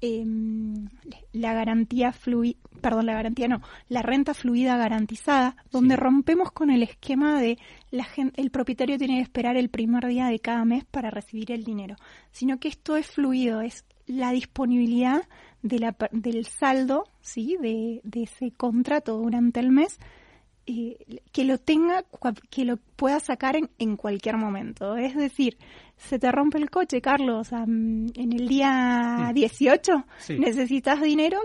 em, 0.00 0.88
la 1.32 1.54
garantía 1.54 2.12
flui 2.12 2.56
perdón 2.80 3.06
la 3.06 3.14
garantía 3.14 3.48
no 3.48 3.60
la 3.88 4.00
renta 4.02 4.32
fluida 4.32 4.76
garantizada 4.76 5.56
donde 5.72 5.96
Sí. 5.96 6.00
rompemos 6.00 6.52
con 6.52 6.70
el 6.70 6.84
esquema 6.84 7.40
de 7.40 7.58
la 7.90 8.04
gen- 8.04 8.32
el 8.36 8.50
propietario 8.52 8.96
tiene 8.96 9.16
que 9.16 9.22
esperar 9.22 9.56
el 9.56 9.70
primer 9.70 10.06
día 10.06 10.26
de 10.26 10.38
cada 10.38 10.64
mes 10.64 10.84
para 10.84 11.10
recibir 11.10 11.50
el 11.50 11.64
dinero 11.64 11.96
sino 12.30 12.58
que 12.60 12.68
esto 12.68 12.96
es 12.96 13.08
fluido 13.10 13.60
es 13.60 13.84
la 14.06 14.30
disponibilidad 14.30 15.22
de 15.62 15.78
la 15.80 15.96
del 16.12 16.46
saldo 16.46 17.04
sí 17.20 17.56
de, 17.60 18.00
de 18.04 18.22
ese 18.22 18.52
contrato 18.52 19.18
durante 19.18 19.58
el 19.58 19.72
mes 19.72 19.98
eh, 20.70 21.20
que 21.32 21.44
lo 21.44 21.56
tenga, 21.58 22.04
que 22.50 22.64
lo 22.66 22.76
pueda 22.96 23.20
sacar 23.20 23.56
en, 23.56 23.70
en 23.78 23.96
cualquier 23.96 24.36
momento. 24.36 24.96
Es 24.98 25.16
decir, 25.16 25.56
se 25.96 26.18
te 26.18 26.30
rompe 26.30 26.58
el 26.58 26.68
coche, 26.70 27.00
Carlos, 27.00 27.52
am, 27.54 28.06
en 28.14 28.32
el 28.34 28.46
día 28.48 29.30
Mm. 29.30 29.34
18 29.34 30.04
Sí. 30.18 30.38
necesitas 30.38 31.00
dinero 31.00 31.38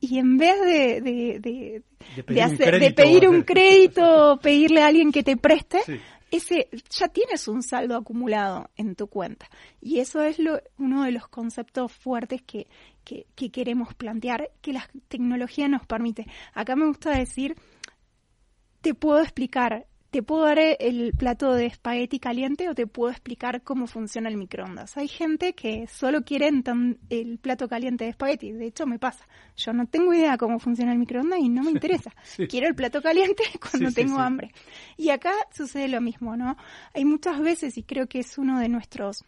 y, 0.00 0.18
en 0.18 0.36
vez 0.38 0.60
de, 0.60 1.00
de, 1.00 1.40
de- 1.40 1.82
pedir 2.24 2.44
un 2.44 2.52
hacer- 2.52 2.68
crédito, 2.70 2.94
pedir 3.02 3.28
un 3.28 3.42
crédito 3.42 4.38
pedirle 4.42 4.82
a 4.82 4.86
alguien 4.88 5.12
que 5.12 5.22
te 5.22 5.36
preste, 5.36 5.78
Sí. 5.86 5.98
ese 6.30 6.68
ya 6.90 7.08
tienes 7.08 7.46
un 7.48 7.62
saldo 7.62 7.96
acumulado 7.96 8.70
en 8.76 8.94
tu 8.96 9.06
cuenta. 9.06 9.48
Y 9.80 10.00
eso 10.00 10.20
es 10.22 10.38
lo, 10.38 10.60
uno 10.78 11.04
de 11.04 11.12
los 11.12 11.28
conceptos 11.28 11.92
fuertes 11.92 12.42
que, 12.42 12.66
que, 13.04 13.26
que 13.34 13.50
queremos 13.50 13.94
plantear, 13.94 14.50
que 14.60 14.72
la 14.72 14.88
tecnología 15.08 15.68
nos 15.68 15.86
permite. 15.86 16.26
Acá 16.54 16.76
me 16.76 16.86
gusta 16.86 17.10
decir, 17.16 17.56
te 18.80 18.94
puedo 18.94 19.20
explicar, 19.20 19.86
te 20.10 20.22
puedo 20.22 20.44
dar 20.44 20.58
el 20.58 21.12
plato 21.12 21.52
de 21.52 21.66
espagueti 21.66 22.18
caliente 22.18 22.68
o 22.70 22.74
te 22.74 22.86
puedo 22.86 23.10
explicar 23.10 23.62
cómo 23.62 23.86
funciona 23.86 24.30
el 24.30 24.38
microondas. 24.38 24.96
Hay 24.96 25.08
gente 25.08 25.52
que 25.52 25.86
solo 25.86 26.24
quiere 26.24 26.50
el 27.10 27.38
plato 27.38 27.68
caliente 27.68 28.04
de 28.04 28.10
espagueti. 28.10 28.52
De 28.52 28.66
hecho, 28.66 28.86
me 28.86 28.98
pasa. 28.98 29.26
Yo 29.56 29.74
no 29.74 29.86
tengo 29.86 30.14
idea 30.14 30.38
cómo 30.38 30.58
funciona 30.60 30.92
el 30.92 30.98
microondas 30.98 31.40
y 31.40 31.50
no 31.50 31.62
me 31.62 31.70
interesa. 31.72 32.14
Sí. 32.22 32.46
Quiero 32.46 32.68
el 32.68 32.74
plato 32.74 33.02
caliente 33.02 33.42
cuando 33.70 33.90
sí, 33.90 33.94
tengo 33.94 34.16
sí. 34.16 34.22
hambre. 34.22 34.52
Y 34.96 35.10
acá 35.10 35.32
sucede 35.52 35.88
lo 35.88 36.00
mismo, 36.00 36.36
¿no? 36.36 36.56
Hay 36.94 37.04
muchas 37.04 37.38
veces, 37.40 37.76
y 37.76 37.82
creo 37.82 38.06
que 38.06 38.20
es 38.20 38.38
uno 38.38 38.58
de 38.60 38.70
nuestros, 38.70 39.24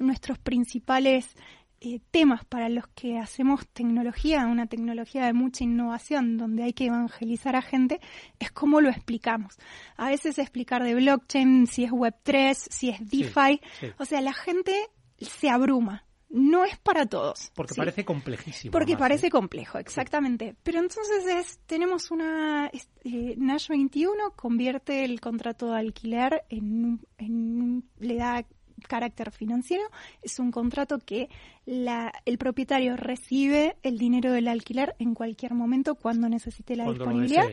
nuestros 0.00 0.38
principales 0.38 1.36
eh, 1.80 2.00
temas 2.10 2.44
para 2.44 2.68
los 2.68 2.86
que 2.88 3.18
hacemos 3.18 3.66
tecnología, 3.68 4.46
una 4.46 4.66
tecnología 4.66 5.24
de 5.26 5.32
mucha 5.32 5.64
innovación, 5.64 6.36
donde 6.36 6.62
hay 6.64 6.72
que 6.72 6.86
evangelizar 6.86 7.56
a 7.56 7.62
gente, 7.62 8.00
es 8.38 8.50
cómo 8.52 8.80
lo 8.80 8.90
explicamos. 8.90 9.56
A 9.96 10.08
veces 10.10 10.38
explicar 10.38 10.82
de 10.82 10.94
blockchain, 10.94 11.66
si 11.66 11.84
es 11.84 11.90
Web3, 11.90 12.54
si 12.54 12.90
es 12.90 13.00
DeFi, 13.10 13.60
sí. 13.80 13.86
o 13.98 14.04
sea, 14.04 14.20
la 14.20 14.32
gente 14.34 14.74
se 15.18 15.48
abruma. 15.48 16.04
No 16.32 16.64
es 16.64 16.78
para 16.78 17.06
todos. 17.06 17.50
Porque 17.56 17.74
¿sí? 17.74 17.78
parece 17.80 18.04
complejísimo. 18.04 18.70
Porque 18.70 18.92
además, 18.92 19.08
parece 19.08 19.26
¿eh? 19.26 19.30
complejo, 19.30 19.78
exactamente. 19.78 20.54
Pero 20.62 20.78
entonces 20.78 21.26
es, 21.26 21.58
tenemos 21.66 22.12
una... 22.12 22.68
es- 22.72 22.88
eh, 23.02 23.34
Nash 23.36 23.66
21 23.68 24.14
convierte 24.36 25.04
el 25.04 25.20
contrato 25.20 25.72
de 25.72 25.78
alquiler 25.80 26.44
en, 26.48 27.00
en 27.18 27.32
un- 27.60 27.90
le 27.98 28.14
da 28.14 28.44
carácter 28.86 29.30
financiero. 29.30 29.82
Es 30.22 30.38
un 30.38 30.50
contrato 30.50 30.98
que 30.98 31.28
la, 31.66 32.12
el 32.24 32.38
propietario 32.38 32.96
recibe 32.96 33.76
el 33.82 33.98
dinero 33.98 34.32
del 34.32 34.48
alquiler 34.48 34.94
en 34.98 35.14
cualquier 35.14 35.54
momento 35.54 35.94
cuando 35.94 36.28
necesite 36.28 36.76
la 36.76 36.84
Cuando 36.84 37.04
disponibilidad 37.04 37.48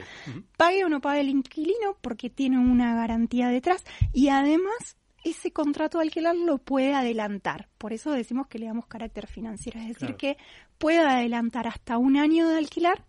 pague 0.58 0.84
o 0.86 0.90
no 0.90 1.02
pague 1.02 1.22
el 1.22 1.30
inquilino 1.30 1.98
porque 2.02 2.30
tiene 2.30 2.58
una 2.58 2.96
garantía 2.96 3.50
detrás 3.50 3.84
y 4.14 4.30
además 4.30 4.98
ese 5.24 5.52
contrato 5.52 5.98
de 5.98 6.06
alquiler 6.06 6.36
lo 6.36 6.58
puede 6.58 6.94
adelantar. 6.94 7.68
Por 7.78 7.92
eso 7.94 8.12
decimos 8.12 8.48
que 8.48 8.60
le 8.60 8.68
damos 8.68 8.86
carácter 8.88 9.28
financiero, 9.28 9.80
es 9.80 9.88
decir, 9.88 10.16
Claro. 10.16 10.18
que 10.18 10.38
puede 10.78 11.00
adelantar 11.00 11.68
hasta 11.68 11.98
un 11.98 12.18
año 12.18 12.48
de 12.48 12.58
alquilar. 12.58 13.04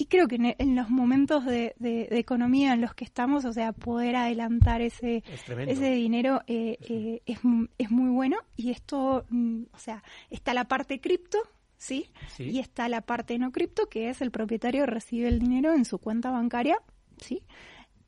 Y 0.00 0.06
creo 0.06 0.26
que 0.28 0.36
en, 0.36 0.54
en 0.56 0.74
los 0.76 0.88
momentos 0.88 1.44
de, 1.44 1.74
de- 1.78 2.08
de 2.10 2.18
economía 2.18 2.72
en 2.72 2.80
los 2.80 2.94
que 2.94 3.04
estamos, 3.04 3.44
o 3.44 3.52
sea, 3.52 3.72
poder 3.72 4.16
adelantar 4.16 4.80
ese, 4.80 5.22
Es 5.26 5.78
ese 5.78 5.90
dinero 5.92 6.40
eh, 6.46 6.78
eh, 6.80 7.20
es, 7.26 7.38
es 7.76 7.90
muy 7.90 8.08
bueno. 8.10 8.38
Y 8.56 8.70
esto, 8.70 9.26
mm, 9.28 9.64
o 9.74 9.78
sea, 9.78 10.02
está 10.30 10.54
la 10.54 10.64
parte 10.64 11.00
cripto, 11.02 11.36
¿sí? 11.76 12.06
Sí. 12.28 12.44
Y 12.44 12.60
está 12.60 12.88
la 12.88 13.02
parte 13.02 13.38
no 13.38 13.52
cripto, 13.52 13.88
que 13.90 14.08
es 14.08 14.22
el 14.22 14.30
propietario 14.30 14.86
recibe 14.86 15.28
el 15.28 15.38
dinero 15.38 15.74
en 15.74 15.84
su 15.84 15.98
cuenta 15.98 16.30
bancaria, 16.30 16.78
¿sí? 17.18 17.42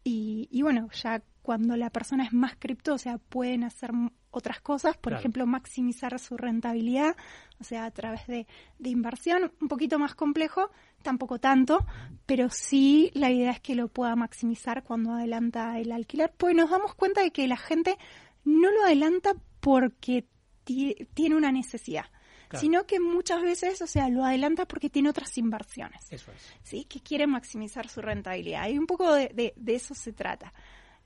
Y, 0.03 0.49
y 0.51 0.63
bueno, 0.63 0.89
ya 0.95 1.23
cuando 1.43 1.77
la 1.77 1.91
persona 1.91 2.25
es 2.25 2.33
más 2.33 2.57
cripto, 2.57 2.95
o 2.95 2.99
sea, 2.99 3.19
pueden 3.19 3.65
hacer 3.65 3.91
otras 4.33 4.61
cosas, 4.61 4.97
por 4.97 5.11
Claro. 5.13 5.21
ejemplo, 5.21 5.47
maximizar 5.47 6.19
su 6.19 6.37
rentabilidad, 6.37 7.15
o 7.61 7.65
sea, 7.65 7.85
a 7.85 7.91
través 7.93 8.27
de, 8.27 8.47
de 8.81 8.89
inversión, 8.91 9.53
un 9.61 9.69
poquito 9.69 9.99
más 10.01 10.15
complejo, 10.17 10.71
tampoco 11.03 11.39
tanto, 11.39 11.87
pero 12.27 12.49
sí 12.51 13.11
la 13.15 13.31
idea 13.31 13.53
es 13.53 13.61
que 13.61 13.75
lo 13.77 13.87
pueda 13.89 14.17
maximizar 14.17 14.83
cuando 14.83 15.13
adelanta 15.13 15.79
el 15.79 15.93
alquiler, 15.93 16.33
pues 16.37 16.55
nos 16.57 16.71
damos 16.71 16.95
cuenta 16.95 17.23
de 17.23 17.31
que 17.31 17.47
la 17.47 17.57
gente 17.57 17.97
no 18.45 18.71
lo 18.73 18.83
adelanta 18.85 19.35
porque 19.61 20.27
ti- 20.65 20.97
tiene 21.15 21.37
una 21.37 21.53
necesidad, 21.53 22.07
Claro. 22.49 22.61
sino 22.61 22.87
que 22.87 23.01
muchas 23.01 23.43
veces, 23.43 23.81
o 23.83 23.87
sea, 23.87 24.09
lo 24.09 24.25
adelanta 24.25 24.67
porque 24.67 24.91
tiene 24.91 25.09
otras 25.11 25.37
inversiones. 25.39 26.11
Eso 26.11 26.33
es. 26.33 26.43
¿sí? 26.63 26.85
que 26.85 27.01
quiere 27.01 27.27
maximizar 27.27 27.89
su 27.89 28.01
rentabilidad. 28.03 28.69
Y 28.69 28.79
un 28.79 28.87
poco 28.87 29.13
de, 29.15 29.29
de- 29.35 29.53
de 29.57 29.75
eso 29.75 29.95
se 29.95 30.13
trata. 30.13 30.53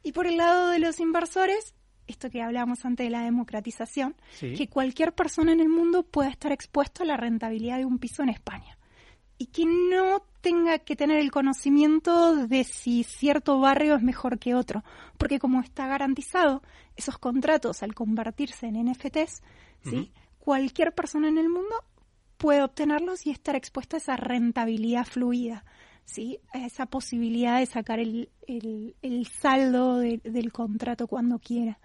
Y 0.02 0.12
por 0.12 0.26
el 0.26 0.36
lado 0.36 0.70
de 0.70 0.78
los 0.78 1.00
inversores, 1.00 1.74
esto 2.06 2.30
que 2.30 2.42
hablábamos 2.42 2.84
antes 2.84 3.06
de 3.06 3.10
la 3.10 3.22
democratización, 3.22 4.14
Sí. 4.38 4.54
que 4.54 4.68
cualquier 4.68 5.14
persona 5.14 5.52
en 5.52 5.60
el 5.60 5.68
mundo 5.68 6.02
pueda 6.02 6.28
estar 6.28 6.52
expuesto 6.52 7.02
a 7.02 7.06
la 7.06 7.16
rentabilidad 7.16 7.78
de 7.78 7.84
un 7.84 7.98
piso 7.98 8.22
en 8.22 8.28
España. 8.30 8.76
Y 9.38 9.46
que 9.46 9.66
no 9.66 10.22
tenga 10.40 10.78
que 10.78 10.96
tener 10.96 11.18
el 11.18 11.30
conocimiento 11.30 12.46
de 12.46 12.64
si 12.64 13.02
cierto 13.04 13.60
barrio 13.60 13.96
es 13.96 14.02
mejor 14.02 14.38
que 14.38 14.54
otro. 14.54 14.82
Porque 15.18 15.38
como 15.38 15.60
está 15.60 15.86
garantizado, 15.86 16.62
esos 16.96 17.18
contratos 17.18 17.82
al 17.82 17.94
convertirse 17.94 18.66
en 18.66 18.76
NFTs, 18.76 19.42
cualquier 20.38 20.94
persona 20.94 21.28
en 21.28 21.36
el 21.38 21.48
mundo 21.48 21.84
puede 22.38 22.62
obtenerlos 22.62 23.26
y 23.26 23.30
estar 23.30 23.56
expuesta 23.56 23.96
a 23.96 23.98
esa 23.98 24.16
rentabilidad 24.16 25.04
fluida, 25.04 25.64
¿sí? 26.06 26.38
Esa 26.54 26.86
posibilidad 26.86 27.58
de 27.58 27.66
sacar 27.66 27.98
el, 28.00 28.30
el- 28.46 28.94
el 29.02 29.26
saldo 29.26 29.98
de- 29.98 30.22
del 30.24 30.50
contrato 30.52 31.06
cuando 31.06 31.38
quiera. 31.38 31.78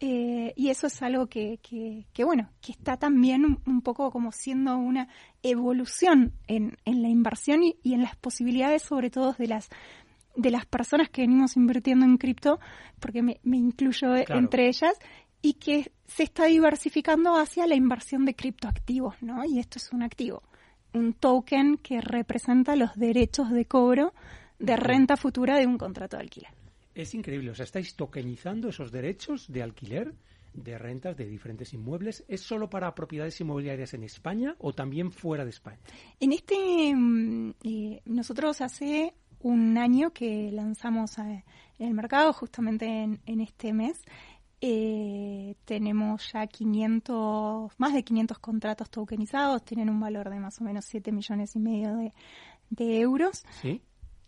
Eh, 0.00 0.52
y 0.56 0.68
eso 0.68 0.86
es 0.88 1.00
algo 1.02 1.26
que, 1.26 1.58
que, 1.62 2.06
que, 2.12 2.24
bueno, 2.24 2.50
que 2.60 2.72
está 2.72 2.96
también 2.98 3.44
un, 3.46 3.60
un 3.66 3.80
poco 3.80 4.10
como 4.10 4.30
siendo 4.30 4.76
una 4.76 5.08
evolución 5.42 6.32
en, 6.48 6.76
en 6.84 7.02
la 7.02 7.08
inversión 7.08 7.62
y, 7.62 7.76
y 7.82 7.94
en 7.94 8.02
las 8.02 8.14
posibilidades, 8.16 8.82
sobre 8.82 9.10
todo 9.10 9.34
de 9.38 9.46
las 9.48 9.68
de 10.36 10.50
las 10.50 10.66
personas 10.66 11.08
que 11.08 11.22
venimos 11.22 11.56
invirtiendo 11.56 12.04
en 12.04 12.18
cripto, 12.18 12.60
porque 13.00 13.22
me, 13.22 13.40
me 13.42 13.56
incluyo 13.56 14.08
Claro. 14.26 14.38
entre 14.38 14.68
ellas, 14.68 14.92
y 15.40 15.54
que 15.54 15.90
se 16.06 16.24
está 16.24 16.44
diversificando 16.44 17.36
hacia 17.36 17.66
la 17.66 17.74
inversión 17.74 18.26
de 18.26 18.34
criptoactivos, 18.34 19.14
¿no? 19.22 19.46
Y 19.46 19.58
esto 19.60 19.78
es 19.78 19.90
un 19.94 20.02
activo, 20.02 20.42
un 20.96 21.12
token 21.14 21.78
que 21.78 22.00
representa 22.00 22.76
los 22.76 22.94
derechos 22.96 23.50
de 23.50 23.64
cobro 23.64 24.14
de 24.58 24.76
renta 24.76 25.16
futura 25.16 25.58
de 25.58 25.66
un 25.66 25.78
contrato 25.78 26.16
de 26.16 26.22
alquiler. 26.22 26.50
Es 26.94 27.14
increíble, 27.14 27.50
o 27.50 27.54
sea, 27.54 27.64
estáis 27.64 27.94
tokenizando 27.94 28.70
esos 28.70 28.90
derechos 28.90 29.52
de 29.52 29.62
alquiler 29.62 30.14
de 30.56 30.78
rentas 30.78 31.16
de 31.16 31.26
diferentes 31.26 31.72
inmuebles. 31.74 32.24
¿Es 32.28 32.40
solo 32.40 32.70
para 32.70 32.94
propiedades 32.94 33.40
inmobiliarias 33.40 33.94
en 33.94 34.02
España 34.04 34.56
o 34.58 34.72
también 34.72 35.12
fuera 35.12 35.44
de 35.44 35.50
España? 35.50 35.78
En 36.18 36.32
este, 36.32 36.94
mm, 36.94 37.50
eh, 37.62 38.00
nosotros 38.06 38.60
hace 38.62 39.12
un 39.40 39.76
año 39.76 40.12
que 40.12 40.50
lanzamos 40.50 41.18
en 41.18 41.44
el 41.78 41.92
mercado, 41.92 42.32
justamente 42.32 42.86
en, 42.86 43.20
en 43.26 43.42
este 43.42 43.72
mes, 43.72 44.00
eh, 44.60 45.54
tenemos 45.64 46.32
ya 46.32 46.46
500, 46.46 47.72
más 47.78 47.92
de 47.94 48.02
500 48.02 48.38
contratos 48.38 48.90
tokenizados, 48.90 49.64
tienen 49.64 49.90
un 49.90 50.00
valor 50.00 50.30
de 50.30 50.40
más 50.40 50.60
o 50.60 50.64
menos 50.64 50.84
7 50.86 51.12
millones 51.12 51.54
y 51.56 51.58
medio 51.58 51.94
de, 51.96 52.12
de 52.70 53.00
euros. 53.00 53.44
Sí. 53.60 53.82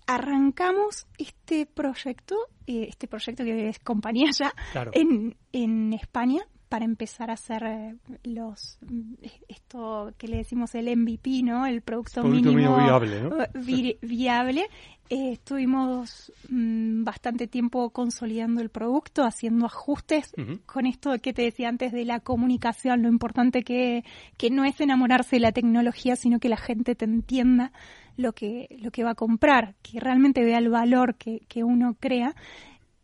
Arrancamos 0.07 1.07
este 1.19 1.67
proyecto, 1.67 2.35
eh, 2.67 2.87
este 2.89 3.09
proyecto 3.09 3.45
que 3.45 3.69
es 3.69 3.79
compañía 3.79 4.31
ya, 4.37 4.53
Claro. 4.73 4.91
en, 4.95 5.37
en 5.53 5.93
España 5.93 6.43
para 6.69 6.85
empezar 6.85 7.31
a 7.31 7.35
hacer 7.35 7.63
eh, 7.65 7.97
los 8.25 8.79
mm, 8.89 9.15
esto 9.49 10.13
que 10.19 10.29
le 10.29 10.39
decimos 10.39 10.75
el 10.75 10.89
MVP, 10.97 11.43
¿no? 11.43 11.67
El 11.67 11.83
producto, 11.83 12.23
Producto 12.23 12.51
mínimo, 12.53 12.77
viable, 12.77 13.23
¿no? 13.23 13.43
eh, 13.43 13.49
vi- 13.55 13.99
viable. 14.03 14.67
Eh, 15.11 15.33
estuvimos 15.33 16.31
mm, 16.51 17.03
bastante 17.03 17.47
tiempo 17.47 17.89
consolidando 17.91 18.61
el 18.61 18.69
producto, 18.69 19.25
haciendo 19.25 19.65
ajustes 19.65 20.33
con 20.67 20.85
esto 20.85 21.19
que 21.23 21.33
te 21.33 21.43
decía 21.43 21.71
antes 21.71 21.93
de 21.93 22.05
la 22.05 22.21
comunicación, 22.21 23.03
lo 23.03 23.09
importante 23.09 23.63
que, 23.65 24.05
que 24.37 24.51
no 24.51 24.65
es 24.65 24.79
enamorarse 24.83 25.37
de 25.37 25.41
la 25.41 25.53
tecnología, 25.53 26.15
sino 26.17 26.39
que 26.41 26.51
la 26.51 26.59
gente 26.59 26.95
te 26.95 27.07
entienda 27.07 27.73
lo 28.19 28.35
que, 28.35 28.69
lo 28.83 28.91
que 28.91 29.03
va 29.05 29.13
a 29.13 29.15
comprar, 29.15 29.77
que 29.83 29.99
realmente 29.99 30.45
vea 30.45 30.59
el 30.59 30.69
valor 30.69 31.15
que, 31.15 31.41
que 31.49 31.65
uno 31.65 31.97
crea. 31.99 32.35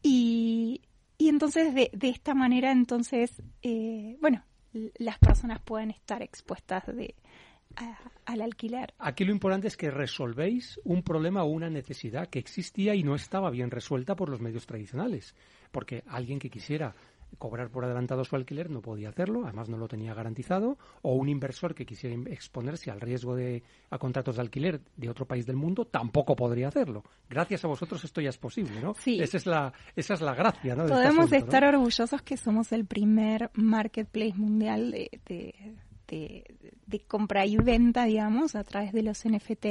Y, 0.02 0.82
y 1.18 1.28
entonces 1.28 1.74
de, 1.74 1.90
de 1.92 2.08
esta 2.08 2.34
manera, 2.34 2.72
entonces, 2.72 3.42
eh, 3.62 4.16
bueno, 4.20 4.44
las 4.98 5.18
personas 5.18 5.60
pueden 5.60 5.90
estar 5.90 6.22
expuestas 6.22 6.84
de, 6.86 7.14
a- 7.76 7.98
al 8.26 8.40
alquiler. 8.40 8.92
Aquí 8.98 9.24
lo 9.24 9.32
importante 9.32 9.68
es 9.68 9.76
que 9.76 9.90
resolvéis 9.90 10.80
un 10.84 11.02
problema 11.02 11.42
o 11.44 11.46
una 11.46 11.70
necesidad 11.70 12.28
que 12.28 12.38
existía 12.38 12.94
y 12.94 13.02
no 13.02 13.14
estaba 13.14 13.50
bien 13.50 13.70
resuelta 13.70 14.16
por 14.16 14.28
los 14.28 14.40
medios 14.40 14.66
tradicionales. 14.66 15.34
Porque 15.70 16.02
alguien 16.06 16.38
que 16.38 16.50
quisiera 16.50 16.94
cobrar 17.38 17.70
por 17.70 17.84
adelantado 17.84 18.24
su 18.24 18.36
alquiler 18.36 18.70
no 18.70 18.80
podía 18.80 19.08
hacerlo, 19.10 19.44
además 19.44 19.68
no 19.68 19.76
lo 19.76 19.88
tenía 19.88 20.14
garantizado, 20.14 20.78
o 21.02 21.14
un 21.14 21.28
inversor 21.28 21.74
que 21.74 21.86
quisiera 21.86 22.14
exponerse 22.30 22.90
al 22.90 23.00
riesgo 23.00 23.34
de 23.36 23.62
a 23.90 23.98
contratos 23.98 24.36
de 24.36 24.42
alquiler 24.42 24.80
de 24.96 25.08
otro 25.08 25.26
país 25.26 25.46
del 25.46 25.56
mundo 25.56 25.84
tampoco 25.86 26.34
podría 26.36 26.68
hacerlo. 26.68 27.04
Gracias 27.28 27.64
a 27.64 27.68
vosotros 27.68 28.02
esto 28.04 28.20
ya 28.20 28.30
es 28.30 28.38
posible, 28.38 28.80
¿no? 28.80 28.94
Sí. 28.94 29.20
Esa 29.20 29.36
es 29.36 29.46
la 29.46 29.72
esa 29.96 30.14
es 30.14 30.20
la 30.20 30.34
gracia, 30.34 30.74
¿no? 30.74 30.82
este 30.84 30.94
Podemos 30.94 31.18
asunto, 31.26 31.36
¿no? 31.38 31.44
estar 31.44 31.64
orgullosos 31.64 32.22
que 32.22 32.36
somos 32.36 32.72
el 32.72 32.84
primer 32.86 33.50
marketplace 33.54 34.34
mundial 34.34 34.90
de, 34.90 35.20
de, 35.26 35.54
de- 36.08 36.44
de 36.86 37.00
compra 37.00 37.46
y 37.46 37.56
venta, 37.56 38.04
digamos, 38.04 38.54
a 38.54 38.62
través 38.64 38.92
de 38.92 39.02
los 39.02 39.24
NFT, 39.24 39.66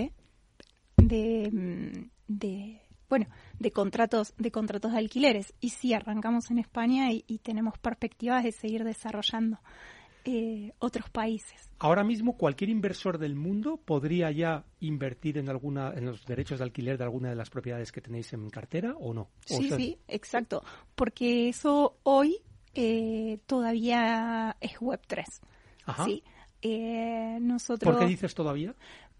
de, 0.97 1.49
mm, 1.52 2.10
de 2.28 2.82
bueno, 3.13 3.28
de 3.60 3.69
contratos, 3.69 4.34
de 4.39 4.49
contratos 4.49 4.91
de 4.91 4.97
alquileres. 4.97 5.54
Y 5.60 5.69
sí, 5.69 5.93
arrancamos 5.93 6.49
en 6.49 6.58
España 6.58 7.12
y, 7.12 7.23
y 7.28 7.38
tenemos 7.38 7.78
perspectivas 7.78 8.43
de 8.43 8.52
seguir 8.52 8.84
desarrollando 8.84 9.60
eh, 10.26 10.73
otros 10.80 11.12
países. 11.12 11.69
Ahora 11.78 12.04
mismo 12.04 12.36
cualquier 12.36 12.71
inversor 12.71 13.19
del 13.19 13.36
mundo 13.36 13.78
podría 13.78 14.32
ya 14.32 14.65
invertir 14.80 15.38
en 15.38 15.47
alguna 15.47 15.93
en 15.93 16.06
los 16.06 16.26
derechos 16.26 16.58
de 16.58 16.63
alquiler 16.63 16.97
de 16.97 17.04
alguna 17.04 17.30
de 17.30 17.36
las 17.36 17.52
propiedades 17.52 17.91
que 17.91 18.02
tenéis 18.02 18.34
en 18.34 18.49
cartera 18.49 18.95
o 18.97 19.13
no. 19.13 19.30
O 19.52 19.58
Sí, 19.58 19.69
sí, 19.69 19.99
exacto. 20.08 20.63
Porque 20.95 21.49
eso 21.49 21.99
hoy 22.02 22.38
eh, 22.73 23.38
todavía 23.45 24.58
es 24.60 24.80
Web3. 24.80 25.23
Ajá. 25.86 26.06
Sí. 26.06 26.23
Eh, 26.65 27.39
nosotros, 27.41 27.93
¿Por 27.93 28.02
qué 28.02 28.10
dices 28.10 28.34
todavía? 28.34 28.73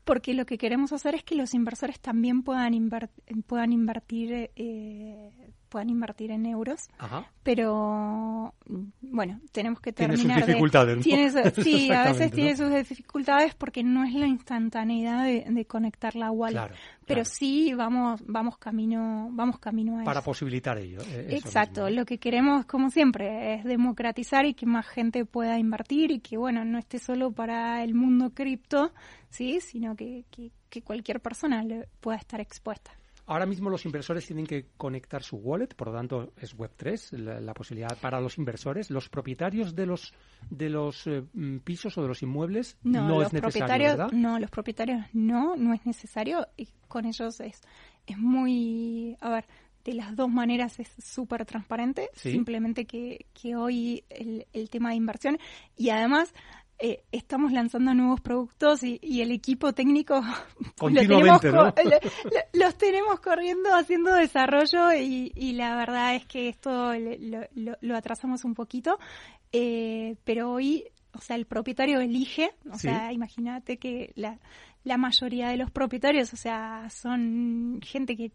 Porque 0.04 0.34
lo 0.34 0.46
que 0.46 0.58
queremos 0.58 0.92
hacer 0.94 1.16
es 1.16 1.24
que 1.24 1.36
los 1.36 1.54
inversores 1.54 2.00
también 2.00 2.44
puedan, 2.44 2.74
inver- 2.74 3.10
puedan 3.48 3.72
invertir 3.74 4.52
eh, 4.56 5.54
puedan 5.74 5.90
invertir 5.90 6.30
en 6.30 6.46
euros, 6.46 6.88
Ajá. 7.00 7.26
pero 7.42 8.54
bueno, 9.02 9.40
tenemos 9.52 9.80
que 9.80 9.92
Tiene 9.92 10.14
sus 10.14 10.22
terminar 10.22 10.42
de- 10.46 10.52
dificultades, 10.52 10.98
¿no? 10.98 11.04
tiene 11.04 11.32
su- 11.32 11.62
sí, 11.64 11.92
a 11.92 12.04
veces 12.06 12.32
tiene 12.32 12.56
sus 12.56 12.70
dificultades 12.72 13.56
porque 13.56 13.84
no 13.84 14.04
es 14.04 14.14
la 14.14 14.28
instantaneidad 14.28 15.24
de, 15.26 15.46
de 15.50 15.66
conectar 15.66 16.16
la 16.16 16.30
wallet, 16.32 16.54
Claro, 16.54 16.76
pero 17.08 17.22
claro. 17.24 17.26
sí 17.26 17.74
vamos 17.74 18.22
vamos 18.28 18.58
camino 18.58 19.30
vamos 19.32 19.58
camino 19.60 20.00
a 20.00 20.04
Para 20.04 20.20
eso. 20.20 20.26
posibilitar 20.30 20.78
ello. 20.78 21.00
eh, 21.08 21.28
Exacto, 21.32 21.86
mismo. 21.86 22.00
lo 22.00 22.06
que 22.06 22.20
queremos, 22.20 22.66
como 22.66 22.90
siempre, 22.92 23.56
es 23.56 23.64
democratizar 23.64 24.46
y 24.46 24.54
que 24.54 24.66
más 24.66 24.86
gente 24.88 25.26
pueda 25.26 25.58
invertir 25.58 26.12
y 26.12 26.20
que, 26.20 26.38
bueno, 26.38 26.64
no 26.66 26.78
esté 26.78 27.00
solo 27.00 27.32
para 27.32 27.84
el 27.84 27.94
mundo 27.96 28.30
cripto, 28.34 28.92
¿sí? 29.30 29.60
Sino 29.60 29.96
que, 29.96 30.26
que, 30.30 30.52
que 30.70 30.82
cualquier 30.84 31.20
persona 31.20 31.64
le 31.64 31.88
pueda 32.00 32.18
estar 32.18 32.40
expuesta. 32.40 32.92
Ahora 33.26 33.46
mismo 33.46 33.70
los 33.70 33.86
inversores 33.86 34.26
tienen 34.26 34.46
que 34.46 34.68
conectar 34.76 35.24
su 35.24 35.38
wallet, 35.38 35.68
por 35.76 35.88
lo 35.88 35.94
tanto 35.94 36.34
es 36.38 36.58
Web3 36.58 37.18
la, 37.18 37.40
la 37.40 37.54
posibilidad 37.54 37.98
para 38.00 38.20
los 38.20 38.38
inversores. 38.38 38.90
Los 38.90 39.08
propietarios 39.10 39.76
de 39.76 39.86
los 39.86 40.14
de 40.50 40.70
los 40.70 41.08
eh, 41.08 41.24
mm, 41.34 41.60
pisos 41.60 41.98
o 41.98 42.02
de 42.02 42.08
los 42.10 42.22
inmuebles 42.22 42.78
no, 42.84 43.08
los 43.08 43.28
es 43.28 43.34
necesario, 43.34 43.42
propietarios, 43.42 43.92
¿verdad? 43.98 44.12
no, 44.12 44.40
los 44.40 44.50
propietarios 44.52 45.06
no, 45.14 45.56
no 45.56 45.74
es 45.74 45.86
necesario 45.86 46.48
y 46.58 46.68
con 46.90 47.06
ellos 47.06 47.40
es, 47.40 47.62
es 48.06 48.18
muy, 48.18 49.16
a 49.22 49.30
ver, 49.30 49.46
de 49.86 49.94
las 49.94 50.16
dos 50.16 50.30
maneras 50.30 50.80
es 50.80 50.90
súper 51.04 51.46
transparente, 51.46 52.10
Sí. 52.14 52.32
simplemente 52.32 52.86
que, 52.86 53.26
que 53.34 53.56
hoy 53.56 54.04
el, 54.10 54.48
el 54.54 54.70
tema 54.70 54.90
de 54.90 54.96
inversión 54.96 55.38
y 55.78 55.90
además 55.90 56.34
eh, 56.86 57.02
estamos 57.14 57.54
lanzando 57.54 57.94
nuevos 57.94 58.20
productos 58.20 58.84
y, 58.84 59.00
y 59.02 59.22
el 59.22 59.32
equipo 59.32 59.72
técnico 59.72 60.22
pues, 60.76 60.94
lo 60.94 61.00
tenemos 61.02 61.40
Continuamente, 61.42 61.52
¿no? 61.52 61.74
co- 61.74 61.82
lo- 61.90 62.30
lo- 62.30 62.66
los 62.66 62.78
tenemos 62.78 63.20
corriendo 63.22 63.74
haciendo 63.74 64.14
desarrollo 64.14 64.92
y, 64.94 65.32
y 65.34 65.54
la 65.54 65.78
verdad 65.78 66.16
es 66.16 66.26
que 66.26 66.50
esto 66.50 66.94
lo, 66.94 67.40
lo- 67.56 67.78
lo 67.80 67.96
atrasamos 67.96 68.44
un 68.44 68.54
poquito, 68.54 69.00
eh, 69.54 70.16
pero 70.26 70.52
hoy, 70.52 70.84
o 71.14 71.20
sea, 71.22 71.38
el 71.38 71.46
propietario 71.46 72.02
elige, 72.02 72.52
o 72.70 72.74
Sí. 72.74 72.88
sea, 72.90 73.14
imagínate 73.14 73.78
que 73.78 74.12
la, 74.16 74.38
la 74.84 74.98
mayoría 74.98 75.48
de 75.50 75.58
los 75.58 75.72
propietarios, 75.72 76.34
o 76.34 76.36
sea, 76.36 76.90
son 76.90 77.80
gente 77.82 78.18
que 78.18 78.32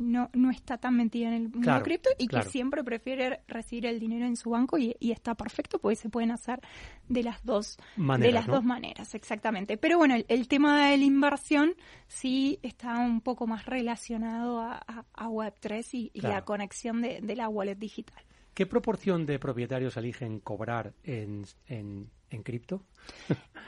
no, 0.00 0.28
no 0.32 0.50
está 0.50 0.76
tan 0.76 0.96
metida 0.96 1.28
en 1.28 1.34
el 1.34 1.42
mundo 1.44 1.60
Claro, 1.60 1.84
cripto 1.84 2.10
y 2.18 2.26
claro. 2.26 2.44
que 2.44 2.50
siempre 2.50 2.82
prefiere 2.82 3.40
recibir 3.46 3.86
el 3.86 4.00
dinero 4.00 4.26
en 4.26 4.36
su 4.36 4.50
banco 4.50 4.76
y, 4.76 4.96
y 4.98 5.12
está 5.12 5.34
perfecto 5.36 5.78
porque 5.78 5.96
se 5.96 6.08
pueden 6.08 6.32
hacer 6.32 6.60
de 7.08 7.22
las 7.22 7.44
dos 7.44 7.78
Maneras, 7.96 8.26
de 8.28 8.32
las 8.34 8.46
¿no? 8.48 8.54
dos 8.54 8.64
maneras, 8.64 9.14
exactamente. 9.14 9.76
Pero 9.76 9.96
bueno, 9.98 10.16
el, 10.16 10.26
el 10.28 10.48
tema 10.48 10.88
de 10.88 10.96
la 10.98 11.04
inversión 11.04 11.74
sí 12.08 12.58
está 12.62 12.98
un 12.98 13.20
poco 13.20 13.46
más 13.46 13.64
relacionado 13.66 14.60
a, 14.60 14.74
a- 14.86 15.04
a 15.14 15.28
Web3 15.28 16.10
y, 16.12 16.20
la 16.20 16.44
conexión 16.44 17.02
de, 17.02 17.20
de 17.22 17.36
la 17.36 17.48
wallet 17.48 17.76
digital. 17.76 18.22
¿Qué 18.54 18.66
proporción 18.66 19.26
de 19.26 19.38
propietarios 19.38 19.96
eligen 19.96 20.38
cobrar 20.40 20.92
en, 21.02 21.44
en, 21.66 22.08
en 22.30 22.42
cripto? 22.42 22.82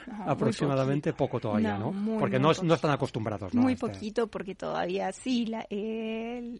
No, 0.06 0.14
muy 0.18 0.24
Aproximadamente 0.28 1.12
poco 1.12 1.40
todavía, 1.40 1.76
¿no? 1.78 1.92
muy, 1.92 2.18
Porque 2.18 2.38
muy 2.38 2.54
no, 2.56 2.62
no 2.62 2.74
están 2.74 2.92
acostumbrados, 2.92 3.52
¿no? 3.54 3.62
Muy 3.62 3.72
este- 3.74 3.86
poquito 3.88 4.28
porque 4.28 4.54
todavía 4.54 5.10
sí, 5.12 5.46
la- 5.46 5.66
eh, 5.70 6.56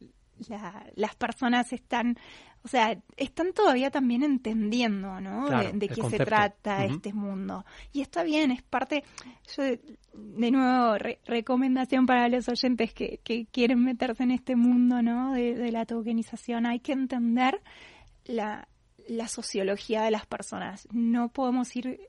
la- 0.49 0.85
las 0.97 1.15
personas 1.15 1.73
están, 1.73 2.17
o 2.65 2.69
sea, 2.69 2.99
están 3.17 3.53
todavía 3.53 3.91
también 3.91 4.23
entendiendo, 4.25 5.21
¿no? 5.21 5.47
Claro, 5.47 5.71
de, 5.73 5.89
qué 5.89 6.03
se 6.11 6.19
trata 6.19 6.85
este 6.85 7.12
mundo. 7.15 7.65
Y 7.93 8.01
está 8.01 8.23
bien, 8.25 8.51
es 8.51 8.62
parte, 8.62 9.05
yo 9.57 9.62
de, 9.62 9.81
de 10.12 10.51
nuevo, 10.51 10.99
re- 10.99 11.21
recomendación 11.25 12.05
para 12.07 12.29
los 12.29 12.49
oyentes 12.49 12.93
que, 12.93 13.21
que 13.23 13.47
quieren 13.47 13.83
meterse 13.85 14.25
en 14.25 14.33
este 14.33 14.57
mundo, 14.57 15.01
¿no? 15.01 15.33
De, 15.33 15.55
de 15.55 15.71
la 15.73 15.87
tokenización, 15.87 16.67
hay 16.67 16.81
que 16.81 16.93
entender 16.93 17.61
la, 18.27 18.69
la 19.09 19.29
sociología 19.29 20.03
de 20.03 20.11
las 20.11 20.27
personas. 20.27 20.89
No 20.93 21.29
podemos 21.31 21.75
ir... 21.77 22.01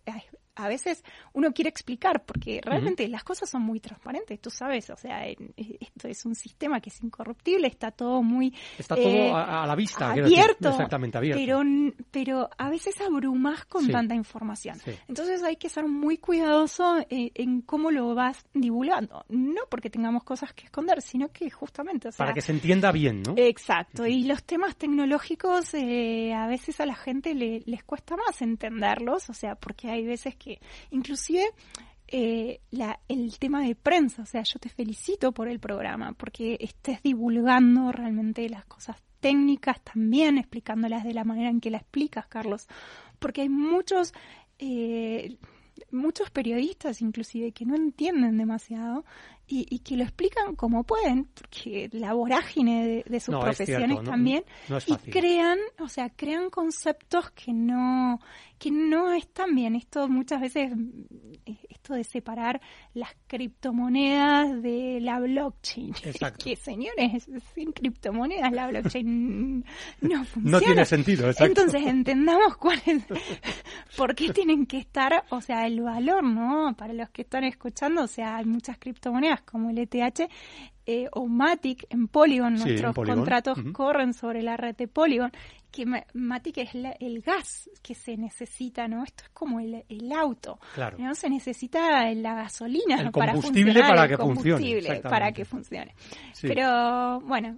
A, 0.57 0.67
veces 0.67 1.03
uno 1.33 1.51
quiere 1.53 1.69
explicar, 1.69 2.23
porque 2.25 2.61
realmente 2.63 3.07
las 3.07 3.23
cosas 3.23 3.49
son 3.49 3.61
muy 3.61 3.79
transparentes, 3.79 4.39
tú 4.41 4.49
sabes, 4.49 4.89
o 4.89 4.95
sea, 4.97 5.27
en- 5.27 5.53
esto 5.55 6.07
es 6.07 6.25
un 6.25 6.35
sistema 6.35 6.79
que 6.81 6.89
es 6.89 7.01
incorruptible, 7.03 7.67
está 7.67 7.91
todo 7.91 8.21
muy 8.23 8.53
Está 8.77 8.95
todo 8.95 9.07
eh, 9.07 9.31
a, 9.31 9.63
a 9.63 9.67
la 9.67 9.75
vista. 9.75 10.11
abierto, 10.11 10.69
exactamente, 10.69 11.17
abierto. 11.17 11.39
Pero, 11.41 11.61
pero 12.11 12.49
a 12.57 12.69
veces 12.69 12.99
abrumas 13.01 13.65
con 13.65 13.85
Sí. 13.85 13.91
tanta 13.91 14.15
información. 14.15 14.77
Sí. 14.79 14.91
Entonces 15.07 15.43
hay 15.43 15.55
que 15.57 15.69
ser 15.69 15.87
muy 15.87 16.17
cuidadoso 16.17 16.97
eh, 17.09 17.31
en 17.35 17.61
cómo 17.61 17.91
lo 17.91 18.13
vas 18.15 18.45
divulgando. 18.53 19.25
No 19.29 19.61
porque 19.69 19.89
tengamos 19.89 20.23
cosas 20.23 20.53
que 20.53 20.65
esconder, 20.65 21.01
sino 21.01 21.29
que 21.31 21.49
justamente, 21.49 22.07
o 22.09 22.11
sea, 22.11 22.17
Para 22.25 22.33
que 22.33 22.41
se 22.41 22.51
entienda 22.51 22.91
bien, 22.91 23.21
¿no? 23.23 23.33
Exacto, 23.37 24.05
y 24.05 24.23
los 24.23 24.43
temas 24.43 24.75
tecnológicos 24.75 25.73
eh, 25.73 26.33
a 26.33 26.47
veces 26.47 26.79
a 26.79 26.85
la 26.85 26.95
gente 26.95 27.33
le- 27.35 27.61
les 27.65 27.83
cuesta 27.83 28.15
más 28.15 28.41
entenderlos, 28.41 29.29
o 29.29 29.33
sea, 29.33 29.55
porque 29.55 29.89
hay 29.89 30.05
veces 30.05 30.35
que 30.35 30.46
inclusive 30.91 31.45
eh, 32.07 32.61
el 33.07 33.37
tema 33.39 33.61
de 33.61 33.75
prensa, 33.75 34.21
o 34.21 34.25
sea, 34.25 34.43
yo 34.43 34.59
te 34.59 34.69
felicito 34.69 35.31
por 35.31 35.47
el 35.47 35.59
programa, 35.59 36.13
porque 36.13 36.57
estés 36.59 37.01
divulgando 37.03 37.91
realmente 37.91 38.47
las 38.49 38.65
cosas 38.65 38.97
técnicas 39.19 39.81
también, 39.81 40.37
explicándolas 40.37 41.03
de 41.03 41.13
la 41.13 41.23
manera 41.23 41.49
en 41.49 41.59
que 41.59 41.71
la 41.71 41.77
explicas, 41.77 42.27
Carlos, 42.27 42.67
porque 43.19 43.41
hay 43.41 43.49
muchos... 43.49 44.13
eh, 44.59 45.37
muchos 45.91 46.29
periodistas 46.31 47.01
inclusive 47.01 47.51
que 47.51 47.65
no 47.65 47.75
entienden 47.75 48.37
demasiado 48.37 49.05
y, 49.49 49.65
y 49.73 49.79
que 49.79 49.95
lo 49.95 50.03
explican 50.03 50.55
como 50.55 50.83
pueden, 50.83 51.25
porque 51.33 51.89
la 51.93 52.13
vorágine 52.13 52.85
de, 52.85 53.03
de 53.07 53.19
sus 53.21 53.31
No, 53.33 53.39
es 53.39 53.45
profesiones 53.45 53.87
cierto, 53.87 54.03
no- 54.03 54.11
también, 54.11 54.43
no 54.67 54.77
es 54.77 54.87
y 54.89 54.95
crean, 54.97 55.57
o 55.79 55.87
sea, 55.87 56.09
crean 56.09 56.49
conceptos 56.49 57.31
que 57.31 57.53
no, 57.53 58.19
que 58.59 58.71
no 58.71 59.13
están 59.13 59.55
bien. 59.55 59.75
Esto 59.75 60.07
muchas 60.09 60.41
veces, 60.41 60.71
esto 61.69 61.93
de 61.93 62.03
separar 62.03 62.59
las 62.93 63.11
criptomonedas 63.27 64.61
de 64.61 64.99
la 65.01 65.19
blockchain. 65.19 65.93
Exacto. 66.03 66.43
que 66.45 66.55
señores, 66.55 67.29
sin 67.55 67.71
criptomonedas 67.71 68.51
la 68.51 68.67
blockchain 68.67 69.63
no 70.01 70.25
funciona. 70.25 70.51
No 70.57 70.59
tiene 70.59 70.85
sentido, 70.85 71.27
exacto. 71.27 71.61
Entonces 71.61 71.87
entendamos 71.87 72.57
cuál 72.57 72.81
es, 72.85 73.03
por 73.97 74.15
qué 74.15 74.31
tienen 74.33 74.65
que 74.65 74.79
estar, 74.79 75.23
o 75.29 75.41
sea, 75.41 75.65
el 75.67 75.81
valor, 75.81 76.23
¿no? 76.23 76.75
Para 76.77 76.93
los 76.93 77.09
que 77.09 77.21
están 77.23 77.43
escuchando, 77.43 78.03
o 78.03 78.07
sea, 78.07 78.37
hay 78.37 78.45
muchas 78.45 78.77
criptomonedas 78.77 79.36
como 79.41 79.69
el 79.69 79.77
ETH 79.79 80.29
eh, 80.85 81.07
o 81.11 81.27
Matic 81.27 81.85
en 81.89 82.07
Polygon, 82.07 82.57
Sí, 82.57 82.63
en 82.63 82.67
nuestros 82.69 82.95
Polygon. 82.95 83.17
contratos 83.19 83.57
corren 83.73 84.13
sobre 84.13 84.41
la 84.41 84.55
red 84.55 84.75
de 84.75 84.87
Polygon, 84.87 85.31
que 85.71 85.85
Ma- 85.85 86.05
Matic 86.13 86.59
es 86.59 86.73
la- 86.75 86.95
el 86.99 87.21
gas 87.21 87.69
que 87.83 87.93
se 87.93 88.15
necesita, 88.15 88.87
¿no? 88.87 89.03
Esto 89.03 89.23
es 89.25 89.29
como 89.31 89.59
el, 89.59 89.83
el 89.89 90.11
auto, 90.13 90.59
Claro. 90.75 90.97
¿no? 90.97 91.13
Se 91.13 91.29
necesita 91.29 92.09
la 92.13 92.33
gasolina 92.35 93.01
El 93.01 93.11
para 93.11 93.33
combustible 93.33 93.73
funcionar, 93.73 93.89
para 93.89 94.03
el 94.03 94.09
que 94.09 94.17
funcione, 94.17 94.49
combustible 94.51 94.77
exactamente. 94.79 95.09
para 95.09 95.31
que 95.33 95.45
funcione. 95.45 95.95
Sí. 96.33 96.47
Pero 96.47 97.19
bueno, 97.21 97.57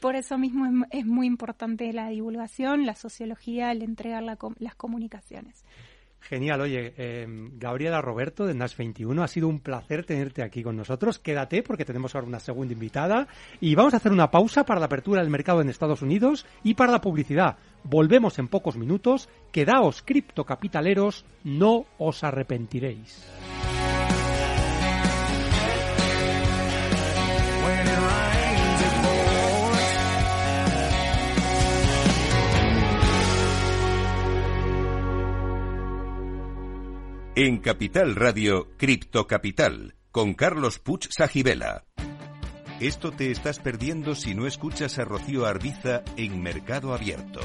por 0.00 0.16
eso 0.16 0.36
mismo 0.38 0.66
es, 0.90 1.00
es 1.00 1.06
muy 1.06 1.26
importante 1.28 1.92
la 1.92 2.08
divulgación, 2.08 2.86
la 2.86 2.96
sociología, 2.96 3.70
el 3.70 3.82
entregar 3.82 4.22
la 4.24 4.36
las 4.58 4.74
comunicaciones. 4.74 5.64
Genial, 6.28 6.62
oye, 6.62 6.94
eh, 6.96 7.26
Gabriela 7.28 8.00
Roberto 8.00 8.46
de 8.46 8.54
Nash 8.54 8.76
21, 8.76 9.22
ha 9.22 9.28
sido 9.28 9.46
un 9.46 9.60
placer 9.60 10.06
tenerte 10.06 10.42
aquí 10.42 10.62
con 10.62 10.74
nosotros. 10.74 11.18
Quédate 11.18 11.62
porque 11.62 11.84
tenemos 11.84 12.14
ahora 12.14 12.26
una 12.26 12.40
segunda 12.40 12.72
invitada 12.72 13.28
y 13.60 13.74
vamos 13.74 13.92
a 13.92 13.98
hacer 13.98 14.10
una 14.10 14.30
pausa 14.30 14.64
para 14.64 14.80
la 14.80 14.86
apertura 14.86 15.20
del 15.20 15.30
mercado 15.30 15.60
en 15.60 15.68
Estados 15.68 16.00
Unidos 16.00 16.46
y 16.62 16.74
para 16.74 16.92
la 16.92 17.02
publicidad. 17.02 17.58
Volvemos 17.82 18.38
en 18.38 18.48
pocos 18.48 18.76
minutos. 18.76 19.28
Quedaos 19.52 20.00
criptocapitaleros, 20.00 21.26
no 21.44 21.84
os 21.98 22.24
arrepentiréis. 22.24 23.22
En 37.36 37.58
Capital 37.58 38.14
Radio, 38.14 38.68
Cripto 38.76 39.26
Capital, 39.26 39.96
con 40.12 40.34
Carlos 40.34 40.78
Puch 40.78 41.08
Sajibela. 41.10 41.84
Esto 42.78 43.10
te 43.10 43.32
estás 43.32 43.58
perdiendo 43.58 44.14
si 44.14 44.36
no 44.36 44.46
escuchas 44.46 45.00
a 45.00 45.04
Rocío 45.04 45.44
Arbiza 45.44 46.04
en 46.16 46.40
Mercado 46.40 46.94
Abierto. 46.94 47.40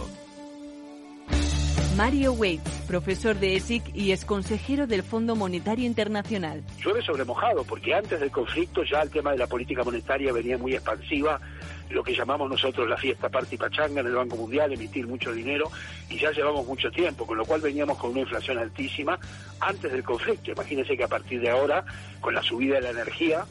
Mario 2.00 2.32
Waits, 2.32 2.86
profesor 2.88 3.36
de 3.36 3.58
ESIC 3.58 3.94
y 3.94 4.14
ex 4.14 4.24
consejero 4.24 4.88
del 4.88 5.04
Fondo 5.04 5.36
Monetario 5.36 5.86
Internacional. 5.86 6.64
llueve 6.82 7.02
sobre 7.02 7.26
mojado, 7.26 7.66
porque 7.66 7.94
antes 7.94 8.22
del 8.22 8.32
conflicto 8.32 8.86
ya 8.86 9.02
el 9.02 9.10
tema 9.10 9.34
de 9.34 9.38
la 9.38 9.48
política 9.48 9.84
monetaria 9.84 10.32
venía 10.32 10.58
muy 10.58 10.76
expansiva, 10.76 11.42
lo 11.90 12.02
que 12.02 12.16
llamamos 12.16 12.50
nosotros 12.50 12.88
la 12.88 12.96
fiesta 12.96 13.28
party 13.28 13.58
pachanga 13.58 14.00
en 14.00 14.08
el 14.08 14.16
Banco 14.16 14.38
Mundial, 14.38 14.72
emitir 14.72 15.08
mucho 15.08 15.34
dinero, 15.34 15.70
y 16.10 16.18
ya 16.18 16.32
llevamos 16.32 16.66
mucho 16.66 16.90
tiempo, 16.90 17.28
con 17.28 17.38
lo 17.38 17.44
cual 17.44 17.60
veníamos 17.60 17.98
con 17.98 18.12
una 18.12 18.22
inflación 18.22 18.60
altísima 18.60 19.20
antes 19.60 19.92
del 19.92 20.04
conflicto. 20.06 20.52
Imagínense 20.52 20.96
que 20.96 21.04
a 21.04 21.10
partir 21.10 21.42
de 21.42 21.50
ahora, 21.50 21.84
con 22.22 22.34
la 22.34 22.42
subida 22.42 22.76
de 22.76 22.82
la 22.84 22.92
energía, 22.92 23.44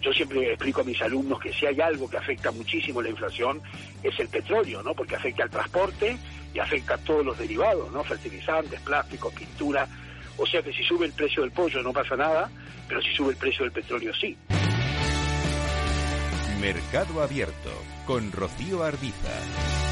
yo 0.00 0.12
siempre 0.12 0.52
explico 0.52 0.82
a 0.82 0.84
mis 0.84 1.02
alumnos 1.02 1.40
que 1.40 1.52
si 1.52 1.66
hay 1.66 1.80
algo 1.80 2.08
que 2.08 2.18
afecta 2.18 2.52
muchísimo 2.52 3.02
la 3.02 3.08
inflación 3.08 3.60
es 4.04 4.16
el 4.20 4.28
petróleo, 4.28 4.84
¿no? 4.84 4.94
Porque 4.94 5.16
afecta 5.16 5.42
al 5.42 5.50
transporte 5.50 6.16
afecta 6.58 6.94
a 6.94 6.98
todos 6.98 7.24
los 7.24 7.38
derivados, 7.38 7.90
¿no? 7.92 8.04
Fertilizantes, 8.04 8.80
plásticos, 8.80 9.32
pintura. 9.34 9.86
O 10.36 10.46
sea 10.46 10.62
que 10.62 10.72
si 10.72 10.82
sube 10.84 11.06
el 11.06 11.12
precio 11.12 11.42
del 11.42 11.50
pollo 11.50 11.82
no 11.82 11.92
pasa 11.92 12.16
nada, 12.16 12.50
pero 12.86 13.02
si 13.02 13.12
sube 13.14 13.32
el 13.32 13.36
precio 13.36 13.64
del 13.64 13.72
petróleo 13.72 14.12
sí. 14.14 14.36
Mercado 16.60 17.22
Abierto, 17.22 17.70
con 18.06 18.32
Rocío 18.32 18.82
Arbiza. 18.82 19.87